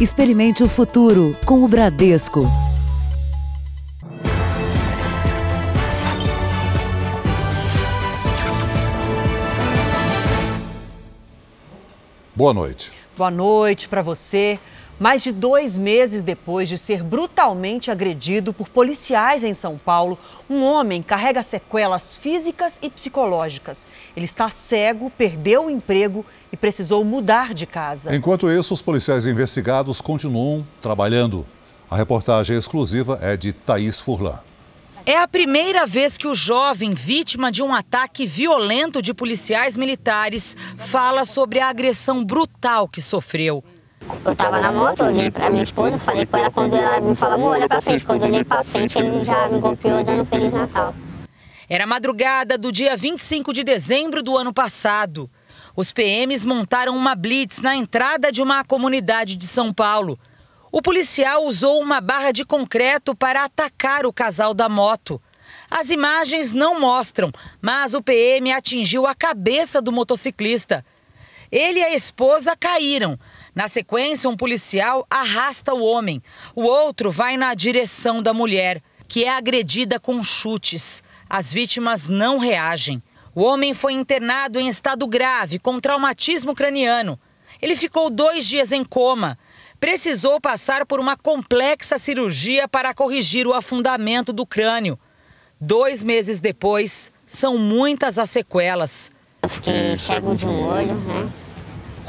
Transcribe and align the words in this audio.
Experimente 0.00 0.62
o 0.62 0.66
futuro 0.66 1.36
com 1.44 1.62
o 1.62 1.68
Bradesco. 1.68 2.50
Boa 12.34 12.54
noite. 12.54 12.90
Boa 13.14 13.30
noite 13.30 13.86
para 13.90 14.00
você. 14.00 14.58
Mais 15.00 15.22
de 15.22 15.32
dois 15.32 15.78
meses 15.78 16.22
depois 16.22 16.68
de 16.68 16.76
ser 16.76 17.02
brutalmente 17.02 17.90
agredido 17.90 18.52
por 18.52 18.68
policiais 18.68 19.42
em 19.42 19.54
São 19.54 19.78
Paulo, 19.78 20.18
um 20.48 20.62
homem 20.62 21.02
carrega 21.02 21.42
sequelas 21.42 22.14
físicas 22.14 22.78
e 22.82 22.90
psicológicas. 22.90 23.88
Ele 24.14 24.26
está 24.26 24.50
cego, 24.50 25.10
perdeu 25.16 25.64
o 25.64 25.70
emprego 25.70 26.22
e 26.52 26.56
precisou 26.56 27.02
mudar 27.02 27.54
de 27.54 27.64
casa. 27.64 28.14
Enquanto 28.14 28.50
isso, 28.50 28.74
os 28.74 28.82
policiais 28.82 29.24
investigados 29.26 30.02
continuam 30.02 30.66
trabalhando. 30.82 31.46
A 31.90 31.96
reportagem 31.96 32.54
exclusiva 32.54 33.18
é 33.22 33.38
de 33.38 33.54
Thaís 33.54 33.98
Furlan. 33.98 34.38
É 35.06 35.16
a 35.16 35.26
primeira 35.26 35.86
vez 35.86 36.18
que 36.18 36.28
o 36.28 36.34
jovem, 36.34 36.92
vítima 36.92 37.50
de 37.50 37.62
um 37.62 37.74
ataque 37.74 38.26
violento 38.26 39.00
de 39.00 39.14
policiais 39.14 39.78
militares, 39.78 40.54
fala 40.76 41.24
sobre 41.24 41.58
a 41.58 41.70
agressão 41.70 42.22
brutal 42.22 42.86
que 42.86 43.00
sofreu. 43.00 43.64
Eu 44.24 44.36
tava 44.36 44.60
na 44.60 44.70
moto, 44.72 45.02
olhei 45.02 45.30
pra 45.30 45.50
minha 45.50 45.62
esposa, 45.62 45.98
falei 45.98 46.26
com 46.26 46.36
ela 46.36 46.50
quando 46.50 46.76
ela 46.76 47.00
me 47.00 47.14
falou, 47.14 47.34
amor, 47.34 47.50
olha 47.52 47.68
pra 47.68 47.80
frente. 47.80 48.04
Quando 48.04 48.22
eu 48.22 48.28
olhei 48.28 48.44
pra 48.44 48.64
frente, 48.64 48.98
ele 48.98 49.24
já 49.24 49.48
me 49.48 49.58
golpeou 49.58 50.02
dando 50.04 50.24
Feliz 50.24 50.52
Natal. 50.52 50.94
Era 51.68 51.86
madrugada 51.86 52.58
do 52.58 52.72
dia 52.72 52.96
25 52.96 53.52
de 53.52 53.62
dezembro 53.62 54.22
do 54.22 54.36
ano 54.36 54.52
passado. 54.52 55.30
Os 55.76 55.92
PMs 55.92 56.44
montaram 56.44 56.96
uma 56.96 57.14
blitz 57.14 57.60
na 57.60 57.76
entrada 57.76 58.32
de 58.32 58.42
uma 58.42 58.64
comunidade 58.64 59.36
de 59.36 59.46
São 59.46 59.72
Paulo. 59.72 60.18
O 60.72 60.82
policial 60.82 61.44
usou 61.44 61.80
uma 61.80 62.00
barra 62.00 62.32
de 62.32 62.44
concreto 62.44 63.14
para 63.14 63.44
atacar 63.44 64.04
o 64.04 64.12
casal 64.12 64.52
da 64.52 64.68
moto. 64.68 65.20
As 65.70 65.90
imagens 65.90 66.52
não 66.52 66.78
mostram, 66.78 67.30
mas 67.60 67.94
o 67.94 68.02
PM 68.02 68.52
atingiu 68.52 69.06
a 69.06 69.14
cabeça 69.14 69.80
do 69.80 69.92
motociclista. 69.92 70.84
Ele 71.50 71.80
e 71.80 71.84
a 71.84 71.94
esposa 71.94 72.56
caíram, 72.56 73.18
na 73.60 73.68
sequência, 73.68 74.30
um 74.30 74.38
policial 74.38 75.06
arrasta 75.10 75.74
o 75.74 75.84
homem. 75.84 76.22
O 76.56 76.62
outro 76.62 77.10
vai 77.10 77.36
na 77.36 77.52
direção 77.52 78.22
da 78.22 78.32
mulher, 78.32 78.82
que 79.06 79.24
é 79.24 79.28
agredida 79.28 80.00
com 80.00 80.24
chutes. 80.24 81.02
As 81.28 81.52
vítimas 81.52 82.08
não 82.08 82.38
reagem. 82.38 83.02
O 83.34 83.42
homem 83.42 83.74
foi 83.74 83.92
internado 83.92 84.58
em 84.58 84.66
estado 84.66 85.06
grave, 85.06 85.58
com 85.58 85.78
traumatismo 85.78 86.54
craniano. 86.54 87.20
Ele 87.60 87.76
ficou 87.76 88.08
dois 88.08 88.46
dias 88.46 88.72
em 88.72 88.82
coma. 88.82 89.38
Precisou 89.78 90.40
passar 90.40 90.86
por 90.86 90.98
uma 90.98 91.14
complexa 91.14 91.98
cirurgia 91.98 92.66
para 92.66 92.94
corrigir 92.94 93.46
o 93.46 93.52
afundamento 93.52 94.32
do 94.32 94.46
crânio. 94.46 94.98
Dois 95.60 96.02
meses 96.02 96.40
depois, 96.40 97.12
são 97.26 97.58
muitas 97.58 98.18
as 98.18 98.30
sequelas. 98.30 99.10
Eu 99.42 99.50
fiquei 99.50 99.98
cego 99.98 100.34
de 100.34 100.46
um 100.46 100.66
olho, 100.66 100.94
né? 100.94 101.30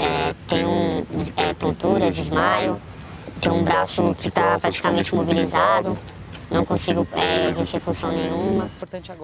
É, 0.01 0.35
tem 0.47 0.65
um, 0.65 1.05
é, 1.37 1.53
tontura, 1.53 2.09
desmaio, 2.09 2.81
tem 3.39 3.51
um 3.51 3.63
braço 3.63 4.15
que 4.15 4.29
está 4.29 4.59
praticamente 4.59 5.13
mobilizado, 5.13 5.97
não 6.49 6.65
consigo 6.65 7.07
é, 7.13 7.49
exercer 7.49 7.79
função 7.79 8.11
nenhuma. 8.11 8.69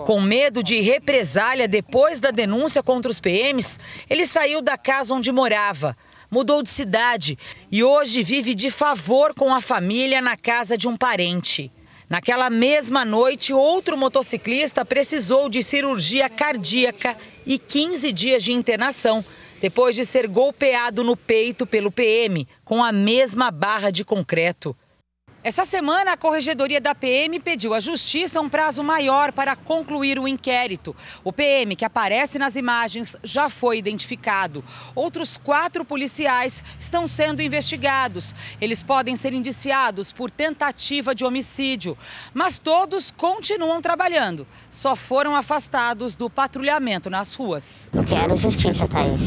Com 0.05 0.21
medo 0.21 0.63
de 0.63 0.79
represália 0.79 1.67
depois 1.67 2.19
da 2.19 2.31
denúncia 2.31 2.83
contra 2.83 3.11
os 3.11 3.19
PMs, 3.19 3.79
ele 4.09 4.25
saiu 4.25 4.61
da 4.61 4.77
casa 4.77 5.13
onde 5.13 5.31
morava, 5.31 5.97
mudou 6.29 6.61
de 6.61 6.69
cidade 6.69 7.37
e 7.71 7.83
hoje 7.83 8.21
vive 8.21 8.53
de 8.53 8.69
favor 8.69 9.33
com 9.33 9.53
a 9.53 9.59
família 9.59 10.21
na 10.21 10.37
casa 10.37 10.77
de 10.77 10.87
um 10.87 10.95
parente. 10.95 11.71
Naquela 12.09 12.49
mesma 12.49 13.03
noite, 13.03 13.51
outro 13.51 13.97
motociclista 13.97 14.85
precisou 14.85 15.49
de 15.49 15.61
cirurgia 15.61 16.29
cardíaca 16.29 17.17
e 17.45 17.59
15 17.59 18.13
dias 18.13 18.43
de 18.43 18.53
internação 18.53 19.25
depois 19.61 19.95
de 19.95 20.05
ser 20.05 20.27
golpeado 20.27 21.03
no 21.03 21.15
peito 21.15 21.65
pelo 21.65 21.91
PM 21.91 22.47
com 22.63 22.83
a 22.83 22.91
mesma 22.91 23.51
barra 23.51 23.91
de 23.91 24.05
concreto. 24.05 24.75
Essa 25.47 25.63
semana, 25.65 26.11
a 26.11 26.17
Corregedoria 26.17 26.81
da 26.81 26.93
PM 26.93 27.39
pediu 27.39 27.73
à 27.73 27.79
Justiça 27.79 28.41
um 28.41 28.49
prazo 28.49 28.83
maior 28.83 29.31
para 29.31 29.55
concluir 29.55 30.19
o 30.19 30.27
inquérito. 30.27 30.93
O 31.23 31.31
PM, 31.31 31.73
que 31.73 31.85
aparece 31.85 32.37
nas 32.37 32.57
imagens, 32.57 33.15
já 33.23 33.49
foi 33.49 33.77
identificado. 33.77 34.61
Outros 34.93 35.37
quatro 35.37 35.85
policiais 35.85 36.61
estão 36.77 37.07
sendo 37.07 37.41
investigados. 37.41 38.35
Eles 38.59 38.83
podem 38.83 39.15
ser 39.15 39.31
indiciados 39.31 40.11
por 40.11 40.29
tentativa 40.29 41.15
de 41.15 41.23
homicídio. 41.23 41.97
Mas 42.33 42.59
todos 42.59 43.09
continuam 43.09 43.81
trabalhando. 43.81 44.45
Só 44.69 44.97
foram 44.97 45.33
afastados 45.33 46.17
do 46.17 46.29
patrulhamento 46.29 47.09
nas 47.09 47.33
ruas. 47.33 47.89
Eu 47.93 48.03
quero 48.03 48.35
justiça, 48.35 48.85
Thaís. 48.85 49.21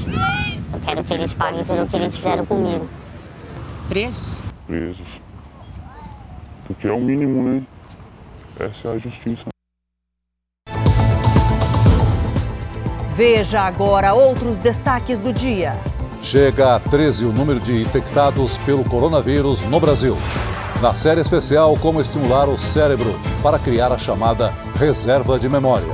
Eu 0.70 0.80
quero 0.84 1.02
que 1.02 1.14
eles 1.14 1.32
paguem 1.32 1.64
pelo 1.64 1.88
que 1.88 1.96
eles 1.96 2.14
fizeram 2.14 2.44
comigo. 2.44 2.86
Presos? 3.88 4.36
Presos 4.66 5.29
porque 6.70 6.86
é 6.86 6.92
o 6.92 7.00
mínimo, 7.00 7.42
né? 7.42 7.62
Essa 8.60 8.88
é 8.88 8.92
a 8.92 8.98
justiça. 8.98 9.44
Veja 13.16 13.60
agora 13.60 14.14
outros 14.14 14.60
destaques 14.60 15.18
do 15.18 15.32
dia. 15.32 15.72
Chega 16.22 16.76
a 16.76 16.80
13 16.80 17.24
o 17.24 17.32
número 17.32 17.58
de 17.58 17.82
infectados 17.82 18.56
pelo 18.58 18.84
coronavírus 18.84 19.60
no 19.62 19.80
Brasil. 19.80 20.16
Na 20.80 20.94
série 20.94 21.20
especial, 21.20 21.76
como 21.76 22.00
estimular 22.00 22.48
o 22.48 22.56
cérebro 22.56 23.10
para 23.42 23.58
criar 23.58 23.90
a 23.90 23.98
chamada 23.98 24.50
reserva 24.78 25.40
de 25.40 25.48
memória. 25.48 25.88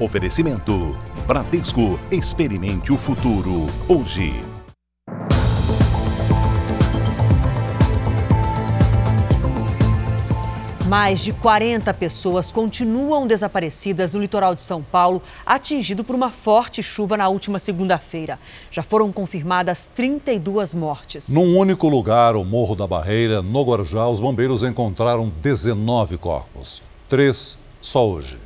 Oferecimento 0.00 0.92
Bradesco, 1.26 1.98
experimente 2.10 2.92
o 2.92 2.98
futuro 2.98 3.66
hoje. 3.88 4.34
Mais 10.86 11.20
de 11.20 11.32
40 11.32 11.94
pessoas 11.94 12.52
continuam 12.52 13.26
desaparecidas 13.26 14.12
no 14.12 14.20
litoral 14.20 14.54
de 14.54 14.60
São 14.60 14.82
Paulo, 14.82 15.22
atingido 15.46 16.04
por 16.04 16.14
uma 16.14 16.30
forte 16.30 16.82
chuva 16.82 17.16
na 17.16 17.26
última 17.30 17.58
segunda-feira. 17.58 18.38
Já 18.70 18.82
foram 18.82 19.10
confirmadas 19.10 19.88
32 19.96 20.74
mortes. 20.74 21.30
Num 21.30 21.56
único 21.56 21.88
lugar, 21.88 22.36
o 22.36 22.44
Morro 22.44 22.76
da 22.76 22.86
Barreira, 22.86 23.40
no 23.40 23.62
Guarujá, 23.62 24.06
os 24.06 24.20
bombeiros 24.20 24.62
encontraram 24.62 25.32
19 25.40 26.18
corpos. 26.18 26.82
Três 27.08 27.56
só 27.80 28.06
hoje. 28.06 28.38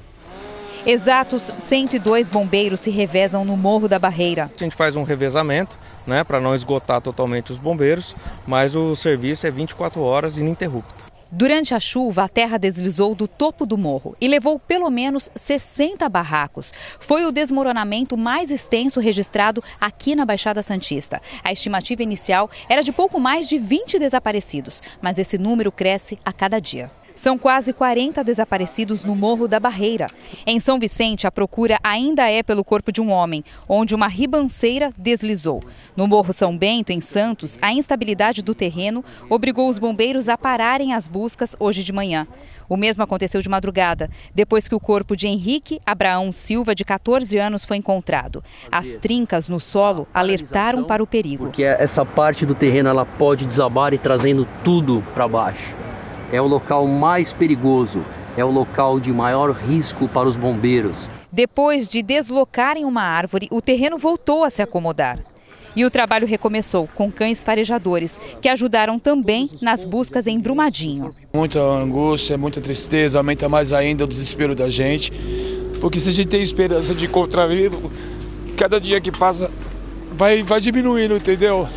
Exatos 0.88 1.53
102 1.59 2.31
bombeiros 2.31 2.81
se 2.81 2.91
revezam 2.91 3.44
no 3.44 3.59
Morro 3.59 3.87
da 3.87 3.99
Barreira. 3.99 4.50
A 4.56 4.59
gente 4.59 4.75
faz 4.75 4.97
um 4.97 5.03
revezamento, 5.03 5.78
né, 6.06 6.25
para 6.25 6.41
não 6.41 6.54
esgotar 6.54 7.03
totalmente 7.03 7.53
os 7.53 7.59
bombeiros, 7.59 8.16
mas 8.47 8.75
o 8.75 8.97
serviço 8.97 9.47
é 9.47 9.50
24 9.50 10.00
horas 10.00 10.38
ininterrupto. 10.38 11.04
Durante 11.31 11.75
a 11.75 11.78
chuva, 11.78 12.25
a 12.25 12.28
terra 12.28 12.56
deslizou 12.56 13.15
do 13.15 13.28
topo 13.28 13.66
do 13.66 13.76
morro 13.76 14.16
e 14.19 14.26
levou 14.26 14.59
pelo 14.59 14.88
menos 14.88 15.31
60 15.37 16.09
barracos. 16.09 16.72
Foi 16.99 17.26
o 17.26 17.32
desmoronamento 17.32 18.16
mais 18.16 18.50
extenso 18.50 18.99
registrado 18.99 19.62
aqui 19.78 20.16
na 20.16 20.25
Baixada 20.25 20.62
Santista. 20.62 21.20
A 21.44 21.53
estimativa 21.53 22.03
inicial 22.03 22.50
era 22.66 22.82
de 22.82 22.93
pouco 22.93 23.20
mais 23.20 23.47
de 23.47 23.59
20 23.59 23.99
desaparecidos, 23.99 24.82
mas 25.03 25.19
esse 25.19 25.37
número 25.37 25.70
cresce 25.70 26.19
a 26.25 26.32
cada 26.32 26.59
dia. 26.59 26.91
São 27.19 27.37
quase 27.37 27.73
40 27.73 28.23
desaparecidos 28.23 29.03
no 29.03 29.17
Morro 29.17 29.49
da 29.49 29.59
Barreira. 29.59 30.06
Em 30.47 30.61
São 30.61 30.79
Vicente, 30.79 31.26
a 31.26 31.32
procura 31.32 31.76
ainda 31.82 32.31
é 32.31 32.44
pelo 32.44 32.62
corpo 32.62 32.93
de 32.93 33.00
um 33.00 33.11
homem, 33.11 33.43
onde 33.69 33.93
uma 33.93 34.06
ribanceira 34.06 34.93
deslizou. 34.97 35.61
No 35.97 36.06
Morro 36.06 36.32
São 36.32 36.56
Bento, 36.56 36.93
em 36.93 37.00
Santos, 37.00 37.59
a 37.61 37.73
instabilidade 37.73 38.41
do 38.41 38.55
terreno 38.55 39.05
obrigou 39.29 39.69
os 39.69 39.79
bombeiros 39.79 40.29
a 40.29 40.38
pararem 40.38 40.94
as 40.94 41.09
buscas 41.09 41.56
hoje 41.59 41.82
de 41.82 41.93
manhã. 41.93 42.25
O 42.69 42.76
mesmo 42.76 43.03
aconteceu 43.03 43.43
de 43.43 43.49
madrugada, 43.49 44.09
depois 44.32 44.69
que 44.69 44.75
o 44.76 44.81
corpo 44.81 45.17
de 45.17 45.26
Henrique 45.26 45.81
Abraão 45.85 46.31
Silva, 46.31 46.73
de 46.73 46.85
14 46.85 47.37
anos, 47.37 47.64
foi 47.64 47.79
encontrado. 47.79 48.44
As 48.71 48.97
trincas 48.97 49.49
no 49.49 49.59
solo 49.59 50.06
alertaram 50.14 50.85
para 50.85 51.03
o 51.03 51.06
perigo. 51.06 51.47
Porque 51.47 51.64
essa 51.64 52.05
parte 52.05 52.47
do 52.47 52.55
terreno 52.55 52.88
ela 52.88 53.05
pode 53.05 53.44
desabar 53.44 53.93
e 53.93 53.99
trazendo 53.99 54.47
tudo 54.62 55.05
para 55.12 55.26
baixo 55.26 55.88
é 56.32 56.40
o 56.40 56.46
local 56.46 56.86
mais 56.86 57.32
perigoso, 57.32 58.02
é 58.36 58.44
o 58.44 58.50
local 58.50 59.00
de 59.00 59.12
maior 59.12 59.52
risco 59.52 60.08
para 60.08 60.28
os 60.28 60.36
bombeiros. 60.36 61.10
Depois 61.30 61.88
de 61.88 62.02
deslocarem 62.02 62.84
uma 62.84 63.02
árvore, 63.02 63.48
o 63.50 63.60
terreno 63.60 63.98
voltou 63.98 64.44
a 64.44 64.50
se 64.50 64.62
acomodar. 64.62 65.19
E 65.76 65.84
o 65.84 65.90
trabalho 65.90 66.26
recomeçou 66.26 66.88
com 66.94 67.10
cães 67.10 67.44
farejadores, 67.44 68.20
que 68.40 68.48
ajudaram 68.48 68.98
também 68.98 69.50
nas 69.60 69.84
buscas 69.84 70.26
em 70.26 70.38
Brumadinho. 70.38 71.14
Muita 71.34 71.60
angústia, 71.60 72.36
muita 72.36 72.60
tristeza, 72.60 73.19
aumenta 73.19 73.48
mais 73.48 73.72
ainda 73.72 74.04
o 74.04 74.06
desespero 74.06 74.54
da 74.54 74.69
gente. 74.69 75.12
Porque 75.80 76.00
se 76.00 76.08
a 76.08 76.12
gente 76.12 76.28
tem 76.28 76.42
esperança 76.42 76.94
de 76.94 77.06
encontrar 77.06 77.46
vivo, 77.46 77.92
cada 78.56 78.80
dia 78.80 79.00
que 79.00 79.12
passa 79.12 79.50
vai, 80.12 80.42
vai 80.42 80.60
diminuindo, 80.60 81.16
entendeu? 81.16 81.69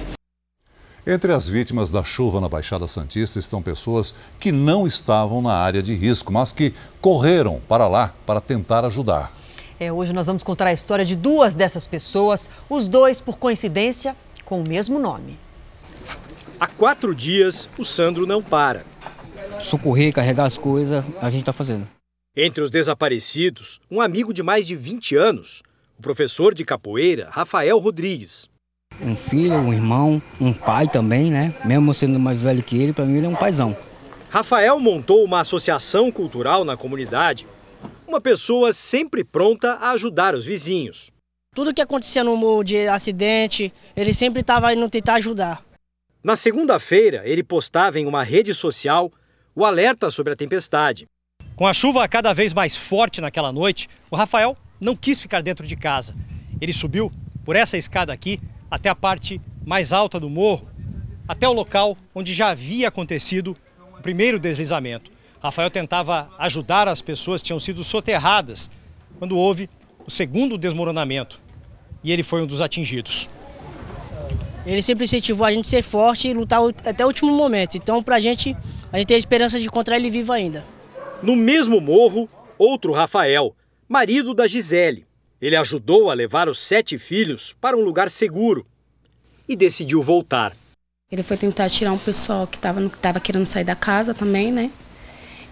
Entre 1.05 1.33
as 1.33 1.47
vítimas 1.47 1.89
da 1.89 2.03
chuva 2.03 2.39
na 2.39 2.47
Baixada 2.47 2.85
Santista 2.85 3.39
estão 3.39 3.59
pessoas 3.59 4.13
que 4.39 4.51
não 4.51 4.85
estavam 4.85 5.41
na 5.41 5.53
área 5.53 5.81
de 5.81 5.95
risco, 5.95 6.31
mas 6.31 6.53
que 6.53 6.75
correram 7.01 7.59
para 7.67 7.87
lá 7.87 8.13
para 8.23 8.39
tentar 8.39 8.85
ajudar. 8.85 9.33
É, 9.79 9.91
hoje 9.91 10.13
nós 10.13 10.27
vamos 10.27 10.43
contar 10.43 10.67
a 10.67 10.73
história 10.73 11.03
de 11.03 11.15
duas 11.15 11.55
dessas 11.55 11.87
pessoas, 11.87 12.51
os 12.69 12.87
dois, 12.87 13.19
por 13.19 13.39
coincidência, 13.39 14.15
com 14.45 14.61
o 14.61 14.67
mesmo 14.67 14.99
nome. 14.99 15.39
Há 16.59 16.67
quatro 16.67 17.15
dias, 17.15 17.67
o 17.79 17.83
Sandro 17.83 18.27
não 18.27 18.43
para. 18.43 18.85
Socorrer, 19.59 20.13
carregar 20.13 20.45
as 20.45 20.55
coisas, 20.55 21.03
a 21.19 21.31
gente 21.31 21.41
está 21.41 21.53
fazendo. 21.53 21.87
Entre 22.37 22.63
os 22.63 22.69
desaparecidos, 22.69 23.81
um 23.89 23.99
amigo 23.99 24.31
de 24.31 24.43
mais 24.43 24.67
de 24.67 24.75
20 24.75 25.15
anos, 25.15 25.63
o 25.97 26.01
professor 26.03 26.53
de 26.53 26.63
capoeira, 26.63 27.27
Rafael 27.31 27.79
Rodrigues. 27.79 28.51
Um 28.99 29.15
filho, 29.15 29.55
um 29.55 29.73
irmão, 29.73 30.21
um 30.39 30.51
pai 30.51 30.87
também, 30.87 31.29
né? 31.31 31.53
Mesmo 31.63 31.93
sendo 31.93 32.19
mais 32.19 32.41
velho 32.41 32.63
que 32.63 32.81
ele, 32.81 32.93
para 32.93 33.05
mim 33.05 33.17
ele 33.17 33.27
é 33.27 33.29
um 33.29 33.35
paizão. 33.35 33.75
Rafael 34.29 34.79
montou 34.79 35.23
uma 35.23 35.41
associação 35.41 36.11
cultural 36.11 36.63
na 36.63 36.75
comunidade 36.75 37.45
uma 38.11 38.19
pessoa 38.19 38.73
sempre 38.73 39.23
pronta 39.23 39.75
a 39.75 39.91
ajudar 39.91 40.35
os 40.35 40.43
vizinhos. 40.43 41.09
Tudo 41.55 41.73
que 41.73 41.81
acontecia 41.81 42.25
no 42.25 42.35
morro 42.35 42.61
de 42.61 42.85
acidente, 42.85 43.73
ele 43.95 44.13
sempre 44.13 44.41
estava 44.41 44.73
indo 44.73 44.89
tentar 44.89 45.15
ajudar. 45.15 45.63
Na 46.21 46.35
segunda-feira, 46.35 47.21
ele 47.23 47.41
postava 47.41 47.99
em 47.99 48.05
uma 48.05 48.21
rede 48.21 48.53
social 48.53 49.09
o 49.55 49.65
alerta 49.65 50.11
sobre 50.11 50.33
a 50.33 50.35
tempestade. 50.35 51.07
Com 51.55 51.65
a 51.65 51.73
chuva 51.73 52.05
cada 52.09 52.33
vez 52.33 52.53
mais 52.53 52.75
forte 52.75 53.21
naquela 53.21 53.51
noite, 53.51 53.89
o 54.09 54.17
Rafael 54.17 54.57
não 54.77 54.93
quis 54.93 55.21
ficar 55.21 55.41
dentro 55.41 55.65
de 55.65 55.77
casa. 55.77 56.13
Ele 56.59 56.73
subiu 56.73 57.11
por 57.45 57.55
essa 57.55 57.77
escada 57.77 58.11
aqui 58.11 58.41
até 58.71 58.87
a 58.87 58.95
parte 58.95 59.41
mais 59.65 59.91
alta 59.91 60.17
do 60.17 60.29
morro, 60.29 60.65
até 61.27 61.47
o 61.47 61.53
local 61.53 61.97
onde 62.15 62.33
já 62.33 62.49
havia 62.49 62.87
acontecido 62.87 63.55
o 63.97 64.01
primeiro 64.01 64.39
deslizamento. 64.39 65.11
Rafael 65.43 65.69
tentava 65.69 66.29
ajudar 66.39 66.87
as 66.87 67.01
pessoas 67.01 67.41
que 67.41 67.47
tinham 67.47 67.59
sido 67.59 67.83
soterradas 67.83 68.71
quando 69.19 69.37
houve 69.37 69.69
o 70.07 70.09
segundo 70.09 70.57
desmoronamento. 70.57 71.39
E 72.03 72.11
ele 72.11 72.23
foi 72.23 72.41
um 72.41 72.47
dos 72.47 72.61
atingidos. 72.61 73.27
Ele 74.65 74.81
sempre 74.81 75.05
incentivou 75.05 75.45
a 75.45 75.51
gente 75.51 75.65
a 75.65 75.69
ser 75.69 75.83
forte 75.83 76.27
e 76.27 76.33
lutar 76.33 76.61
até 76.85 77.03
o 77.03 77.07
último 77.07 77.35
momento. 77.35 77.75
Então, 77.75 78.01
para 78.01 78.15
a 78.15 78.19
gente, 78.19 78.55
a 78.91 78.97
gente 78.97 79.07
tem 79.07 79.15
a 79.15 79.19
esperança 79.19 79.59
de 79.59 79.65
encontrar 79.65 79.97
ele 79.97 80.09
vivo 80.09 80.31
ainda. 80.31 80.63
No 81.21 81.35
mesmo 81.35 81.81
morro, 81.81 82.29
outro 82.57 82.93
Rafael, 82.93 83.55
marido 83.89 84.33
da 84.33 84.47
Gisele. 84.47 85.05
Ele 85.41 85.55
ajudou 85.55 86.11
a 86.11 86.13
levar 86.13 86.47
os 86.47 86.59
sete 86.59 86.99
filhos 86.99 87.55
para 87.59 87.75
um 87.75 87.81
lugar 87.81 88.11
seguro 88.11 88.63
e 89.49 89.55
decidiu 89.55 89.99
voltar. 89.99 90.55
Ele 91.11 91.23
foi 91.23 91.35
tentar 91.35 91.67
tirar 91.67 91.91
um 91.91 91.97
pessoal 91.97 92.45
que 92.45 92.57
estava 92.57 93.19
querendo 93.19 93.47
sair 93.47 93.63
da 93.63 93.75
casa 93.75 94.13
também, 94.13 94.51
né? 94.51 94.71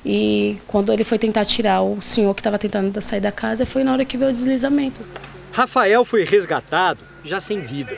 E 0.06 0.58
quando 0.68 0.94
ele 0.94 1.04
foi 1.04 1.18
tentar 1.18 1.44
tirar 1.44 1.82
o 1.82 2.02
senhor 2.02 2.34
que 2.36 2.42
estava 2.42 2.60
tentando 2.60 3.02
sair 3.02 3.20
da 3.20 3.32
casa, 3.32 3.66
foi 3.66 3.84
na 3.84 3.92
hora 3.92 4.06
que 4.06 4.16
veio 4.16 4.30
o 4.30 4.34
deslizamento. 4.34 5.02
Rafael 5.52 6.06
foi 6.06 6.24
resgatado 6.24 7.04
já 7.24 7.40
sem 7.40 7.60
vida. 7.60 7.98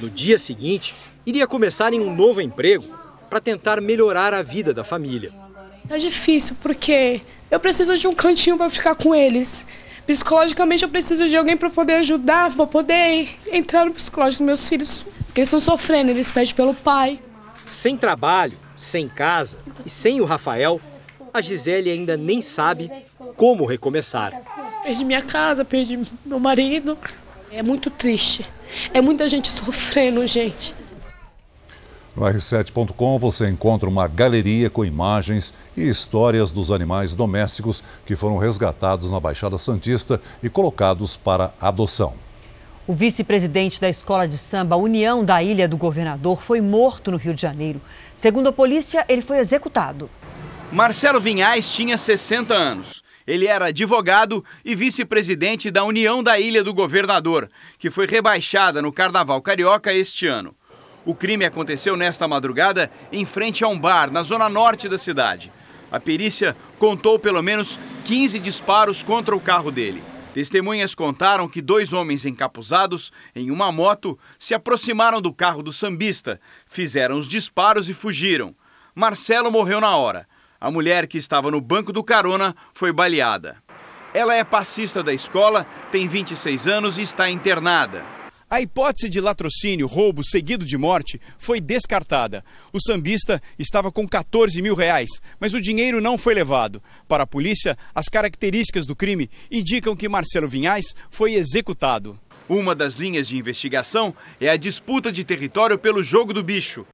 No 0.00 0.08
dia 0.08 0.38
seguinte, 0.38 0.94
iria 1.26 1.46
começar 1.46 1.92
em 1.92 2.00
um 2.00 2.14
novo 2.14 2.40
emprego 2.40 2.84
para 3.28 3.40
tentar 3.40 3.80
melhorar 3.80 4.32
a 4.32 4.42
vida 4.42 4.72
da 4.72 4.84
família. 4.84 5.32
É 5.90 5.98
difícil 5.98 6.56
porque 6.62 7.20
eu 7.50 7.58
preciso 7.58 7.98
de 7.98 8.06
um 8.06 8.14
cantinho 8.14 8.56
para 8.56 8.70
ficar 8.70 8.94
com 8.94 9.14
eles. 9.14 9.66
Psicologicamente 10.06 10.84
eu 10.84 10.88
preciso 10.88 11.26
de 11.26 11.36
alguém 11.36 11.56
para 11.56 11.68
poder 11.68 11.94
ajudar, 11.94 12.54
para 12.54 12.66
poder 12.66 13.28
entrar 13.50 13.84
no 13.84 13.92
psicológico 13.92 14.42
dos 14.42 14.46
meus 14.46 14.68
filhos. 14.68 15.04
Porque 15.26 15.40
eles 15.40 15.48
estão 15.48 15.60
sofrendo, 15.60 16.10
eles 16.10 16.30
pedem 16.30 16.54
pelo 16.54 16.74
pai. 16.74 17.20
Sem 17.66 17.96
trabalho, 17.96 18.56
sem 18.76 19.08
casa 19.08 19.58
e 19.84 19.90
sem 19.90 20.20
o 20.20 20.24
Rafael, 20.24 20.80
a 21.34 21.40
Gisele 21.40 21.90
ainda 21.90 22.16
nem 22.16 22.40
sabe 22.40 22.90
como 23.34 23.66
recomeçar. 23.66 24.40
Perdi 24.82 25.04
minha 25.04 25.22
casa, 25.22 25.64
perdi 25.64 25.98
meu 26.24 26.38
marido. 26.38 26.96
É 27.50 27.62
muito 27.62 27.90
triste. 27.90 28.48
É 28.94 29.00
muita 29.00 29.28
gente 29.28 29.50
sofrendo, 29.50 30.26
gente. 30.26 30.74
No 32.16 32.22
r7.com 32.24 33.18
você 33.18 33.46
encontra 33.46 33.86
uma 33.86 34.08
galeria 34.08 34.70
com 34.70 34.82
imagens 34.82 35.52
e 35.76 35.86
histórias 35.86 36.50
dos 36.50 36.70
animais 36.70 37.14
domésticos 37.14 37.84
que 38.06 38.16
foram 38.16 38.38
resgatados 38.38 39.10
na 39.10 39.20
Baixada 39.20 39.58
Santista 39.58 40.18
e 40.42 40.48
colocados 40.48 41.14
para 41.14 41.52
adoção. 41.60 42.14
O 42.86 42.94
vice-presidente 42.94 43.78
da 43.78 43.90
escola 43.90 44.26
de 44.26 44.38
samba 44.38 44.76
União 44.76 45.22
da 45.22 45.42
Ilha 45.42 45.68
do 45.68 45.76
Governador 45.76 46.42
foi 46.42 46.62
morto 46.62 47.10
no 47.10 47.18
Rio 47.18 47.34
de 47.34 47.42
Janeiro. 47.42 47.82
Segundo 48.16 48.48
a 48.48 48.52
polícia, 48.52 49.04
ele 49.10 49.20
foi 49.20 49.36
executado. 49.36 50.08
Marcelo 50.72 51.20
Vinhais 51.20 51.68
tinha 51.68 51.98
60 51.98 52.54
anos. 52.54 53.02
Ele 53.26 53.46
era 53.46 53.66
advogado 53.66 54.42
e 54.64 54.74
vice-presidente 54.74 55.70
da 55.70 55.84
União 55.84 56.22
da 56.22 56.40
Ilha 56.40 56.64
do 56.64 56.72
Governador, 56.72 57.50
que 57.78 57.90
foi 57.90 58.06
rebaixada 58.06 58.80
no 58.80 58.90
Carnaval 58.90 59.42
Carioca 59.42 59.92
este 59.92 60.26
ano. 60.26 60.55
O 61.06 61.14
crime 61.14 61.44
aconteceu 61.44 61.96
nesta 61.96 62.26
madrugada 62.26 62.90
em 63.12 63.24
frente 63.24 63.62
a 63.62 63.68
um 63.68 63.78
bar, 63.78 64.10
na 64.10 64.24
zona 64.24 64.48
norte 64.48 64.88
da 64.88 64.98
cidade. 64.98 65.52
A 65.90 66.00
perícia 66.00 66.56
contou 66.80 67.16
pelo 67.16 67.40
menos 67.40 67.78
15 68.04 68.40
disparos 68.40 69.04
contra 69.04 69.34
o 69.34 69.40
carro 69.40 69.70
dele. 69.70 70.02
Testemunhas 70.34 70.96
contaram 70.96 71.48
que 71.48 71.62
dois 71.62 71.92
homens 71.92 72.26
encapuzados 72.26 73.12
em 73.36 73.52
uma 73.52 73.70
moto 73.70 74.18
se 74.36 74.52
aproximaram 74.52 75.22
do 75.22 75.32
carro 75.32 75.62
do 75.62 75.72
sambista, 75.72 76.40
fizeram 76.66 77.20
os 77.20 77.28
disparos 77.28 77.88
e 77.88 77.94
fugiram. 77.94 78.52
Marcelo 78.92 79.48
morreu 79.48 79.80
na 79.80 79.96
hora. 79.96 80.26
A 80.60 80.72
mulher 80.72 81.06
que 81.06 81.18
estava 81.18 81.52
no 81.52 81.60
banco 81.60 81.92
do 81.92 82.02
carona 82.02 82.52
foi 82.74 82.92
baleada. 82.92 83.58
Ela 84.12 84.34
é 84.34 84.42
passista 84.42 85.04
da 85.04 85.14
escola, 85.14 85.64
tem 85.92 86.08
26 86.08 86.66
anos 86.66 86.98
e 86.98 87.02
está 87.02 87.30
internada. 87.30 88.15
A 88.56 88.60
hipótese 88.62 89.10
de 89.10 89.20
latrocínio, 89.20 89.86
roubo 89.86 90.24
seguido 90.24 90.64
de 90.64 90.78
morte, 90.78 91.20
foi 91.36 91.60
descartada. 91.60 92.42
O 92.72 92.80
sambista 92.80 93.38
estava 93.58 93.92
com 93.92 94.08
14 94.08 94.62
mil 94.62 94.74
reais, 94.74 95.10
mas 95.38 95.52
o 95.52 95.60
dinheiro 95.60 96.00
não 96.00 96.16
foi 96.16 96.32
levado. 96.32 96.82
Para 97.06 97.24
a 97.24 97.26
polícia, 97.26 97.76
as 97.94 98.06
características 98.08 98.86
do 98.86 98.96
crime 98.96 99.28
indicam 99.52 99.94
que 99.94 100.08
Marcelo 100.08 100.48
Vinhais 100.48 100.96
foi 101.10 101.34
executado. 101.34 102.18
Uma 102.48 102.74
das 102.74 102.94
linhas 102.94 103.28
de 103.28 103.36
investigação 103.36 104.14
é 104.40 104.48
a 104.48 104.56
disputa 104.56 105.12
de 105.12 105.22
território 105.22 105.76
pelo 105.76 106.02
jogo 106.02 106.32
do 106.32 106.42
bicho. 106.42 106.86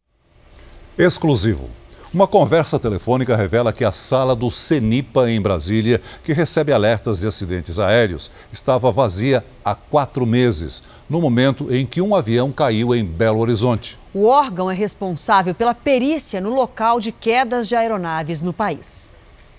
Exclusivo. 0.99 1.71
Uma 2.15 2.27
conversa 2.27 2.79
telefônica 2.79 3.35
revela 3.35 3.73
que 3.73 3.87
a 3.87 3.91
sala 3.91 4.37
do 4.37 4.51
CENIPA 4.51 5.31
em 5.31 5.41
Brasília, 5.41 5.99
que 6.23 6.35
recebe 6.35 6.71
alertas 6.71 7.21
de 7.21 7.27
acidentes 7.27 7.79
aéreos, 7.79 8.31
estava 8.53 8.93
vazia 8.93 9.43
há 9.65 9.75
quatro 9.75 10.27
meses, 10.27 10.83
no 11.09 11.23
momento 11.23 11.75
em 11.75 11.87
que 11.87 12.03
um 12.03 12.15
avião 12.15 12.53
caiu 12.53 12.95
em 12.95 13.03
Belo 13.03 13.41
Horizonte. 13.41 13.99
O 14.13 14.27
órgão 14.27 14.71
é 14.71 14.75
responsável 14.75 15.55
pela 15.55 15.75
perícia 15.75 16.39
no 16.39 16.51
local 16.51 17.01
de 17.01 17.13
quedas 17.13 17.67
de 17.67 17.75
aeronaves 17.75 18.43
no 18.43 18.53
país. 18.53 19.12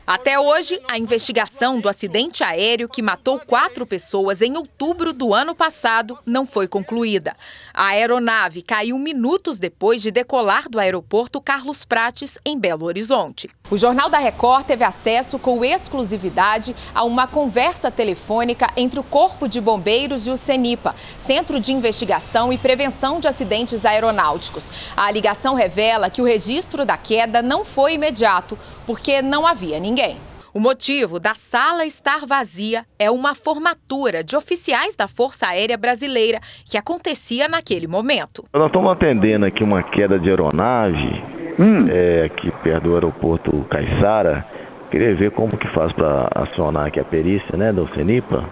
Até 0.06 0.38
hoje, 0.38 0.82
a 0.92 0.98
investigação 0.98 1.80
do 1.80 1.88
acidente 1.88 2.44
aéreo 2.44 2.90
que 2.90 3.02
matou 3.02 3.40
quatro 3.40 3.86
pessoas 3.86 4.42
em 4.42 4.58
outubro 4.58 5.14
do 5.14 5.34
ano 5.34 5.56
passado 5.56 6.20
não 6.26 6.46
foi 6.46 6.68
concluída. 6.68 7.38
A 7.74 7.88
aeronave 7.88 8.62
caiu 8.62 9.00
minutos 9.00 9.60
depois 9.60 10.02
de 10.02 10.12
decolar 10.12 10.68
do 10.70 10.78
aeroporto 10.78 11.40
Carlos 11.40 11.86
Prates, 11.86 12.38
em 12.44 12.60
Belo 12.60 12.86
Horizonte. 12.86 13.50
O 13.72 13.78
Jornal 13.78 14.10
da 14.10 14.18
Record 14.18 14.66
teve 14.66 14.84
acesso 14.84 15.40
com 15.40 15.64
exclusividade 15.64 16.76
a 16.94 17.06
uma 17.06 17.26
conversa 17.26 17.90
telefônica 17.90 18.68
entre 18.76 19.00
o 19.00 19.04
Corpo 19.04 19.48
de 19.48 19.62
Bombeiros 19.62 20.28
e 20.28 20.32
o 20.32 20.38
CENIPA, 20.38 20.96
Centro 21.18 21.62
de 21.62 21.72
Investigação 21.72 22.52
e 22.52 22.58
Prevenção 22.58 23.22
de 23.22 23.28
Acidentes 23.30 23.86
Aeronáuticos. 23.86 24.70
A 24.98 25.10
ligação 25.10 25.56
revela 25.56 26.10
que 26.10 26.22
o 26.22 26.26
registro 26.26 26.86
da 26.86 26.98
queda 26.98 27.42
não 27.42 27.64
foi 27.64 27.94
imediato, 27.94 28.60
porque 28.86 29.22
não 29.22 29.48
havia 29.48 29.80
ninguém 29.80 29.93
ninguém. 29.94 30.18
O 30.56 30.60
motivo 30.60 31.20
da 31.20 31.34
sala 31.34 31.86
estar 31.86 32.26
vazia 32.28 32.82
é 33.00 33.10
uma 33.12 33.36
formatura 33.36 34.24
de 34.24 34.36
oficiais 34.36 34.96
da 34.96 35.08
Força 35.08 35.48
Aérea 35.48 35.78
Brasileira 35.78 36.40
que 36.70 36.78
acontecia 36.78 37.48
naquele 37.48 37.88
momento. 37.88 38.44
Nós 38.54 38.68
estamos 38.68 38.92
atendendo 38.92 39.46
aqui 39.46 39.64
uma 39.64 39.84
queda 39.84 40.20
de 40.20 40.30
aeronave 40.30 41.24
hum. 41.60 41.88
é, 41.90 42.26
aqui 42.26 42.52
perto 42.64 42.84
do 42.84 42.94
aeroporto 42.96 43.66
Caiçara. 43.70 44.46
Queria 44.90 45.16
ver 45.16 45.32
como 45.32 45.58
que 45.58 45.68
faz 45.74 45.92
para 45.94 46.28
acionar 46.36 46.88
aqui 46.88 47.00
a 47.00 47.06
perícia, 47.06 47.58
né, 47.58 47.72
do 47.72 47.88
CENIPA. 47.96 48.44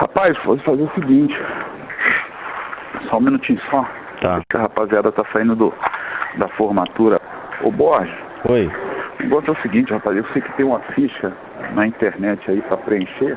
Rapaz, 0.00 0.36
pode 0.44 0.62
fazer 0.64 0.82
o 0.82 0.90
seguinte. 0.94 1.34
Só 3.08 3.18
um 3.18 3.20
minutinho 3.20 3.60
só. 3.70 3.86
Tá. 4.20 4.42
A 4.54 4.58
rapaziada 4.58 5.12
tá 5.12 5.24
saindo 5.32 5.54
do, 5.56 5.72
da 6.36 6.48
formatura. 6.56 7.16
Ô 7.62 7.70
Borges. 7.70 8.14
Oi. 8.48 8.70
Negócio 9.20 9.50
é 9.50 9.58
o 9.58 9.62
seguinte, 9.62 9.92
rapaz, 9.92 10.16
eu 10.16 10.24
sei 10.32 10.40
que 10.40 10.52
tem 10.56 10.64
uma 10.64 10.80
ficha 10.94 11.32
na 11.74 11.86
internet 11.86 12.40
aí 12.50 12.62
para 12.62 12.76
preencher. 12.76 13.36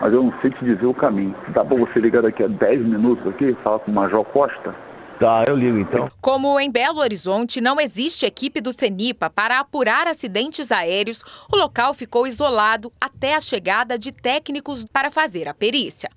mas 0.00 0.12
eu 0.12 0.22
não 0.22 0.32
sei 0.40 0.50
te 0.50 0.64
dizer 0.64 0.86
o 0.86 0.94
caminho. 0.94 1.34
Dá 1.48 1.64
para 1.64 1.76
você 1.76 1.98
ligar 1.98 2.22
daqui 2.22 2.42
a 2.42 2.48
10 2.48 2.82
minutos 2.82 3.26
aqui, 3.26 3.56
falar 3.62 3.78
com 3.78 3.90
o 3.90 3.94
Major 3.94 4.24
Costa? 4.26 4.74
Tá, 5.18 5.44
eu 5.46 5.56
ligo 5.56 5.78
então. 5.78 6.10
Como 6.20 6.60
em 6.60 6.70
Belo 6.70 6.98
Horizonte 6.98 7.58
não 7.58 7.80
existe 7.80 8.26
equipe 8.26 8.60
do 8.60 8.70
CENIPA 8.70 9.30
para 9.30 9.58
apurar 9.58 10.06
acidentes 10.06 10.70
aéreos, 10.70 11.22
o 11.50 11.56
local 11.56 11.94
ficou 11.94 12.26
isolado 12.26 12.92
até 13.00 13.34
a 13.34 13.40
chegada 13.40 13.98
de 13.98 14.12
técnicos 14.12 14.84
para 14.84 15.10
fazer 15.10 15.48
a 15.48 15.54
perícia. 15.54 16.10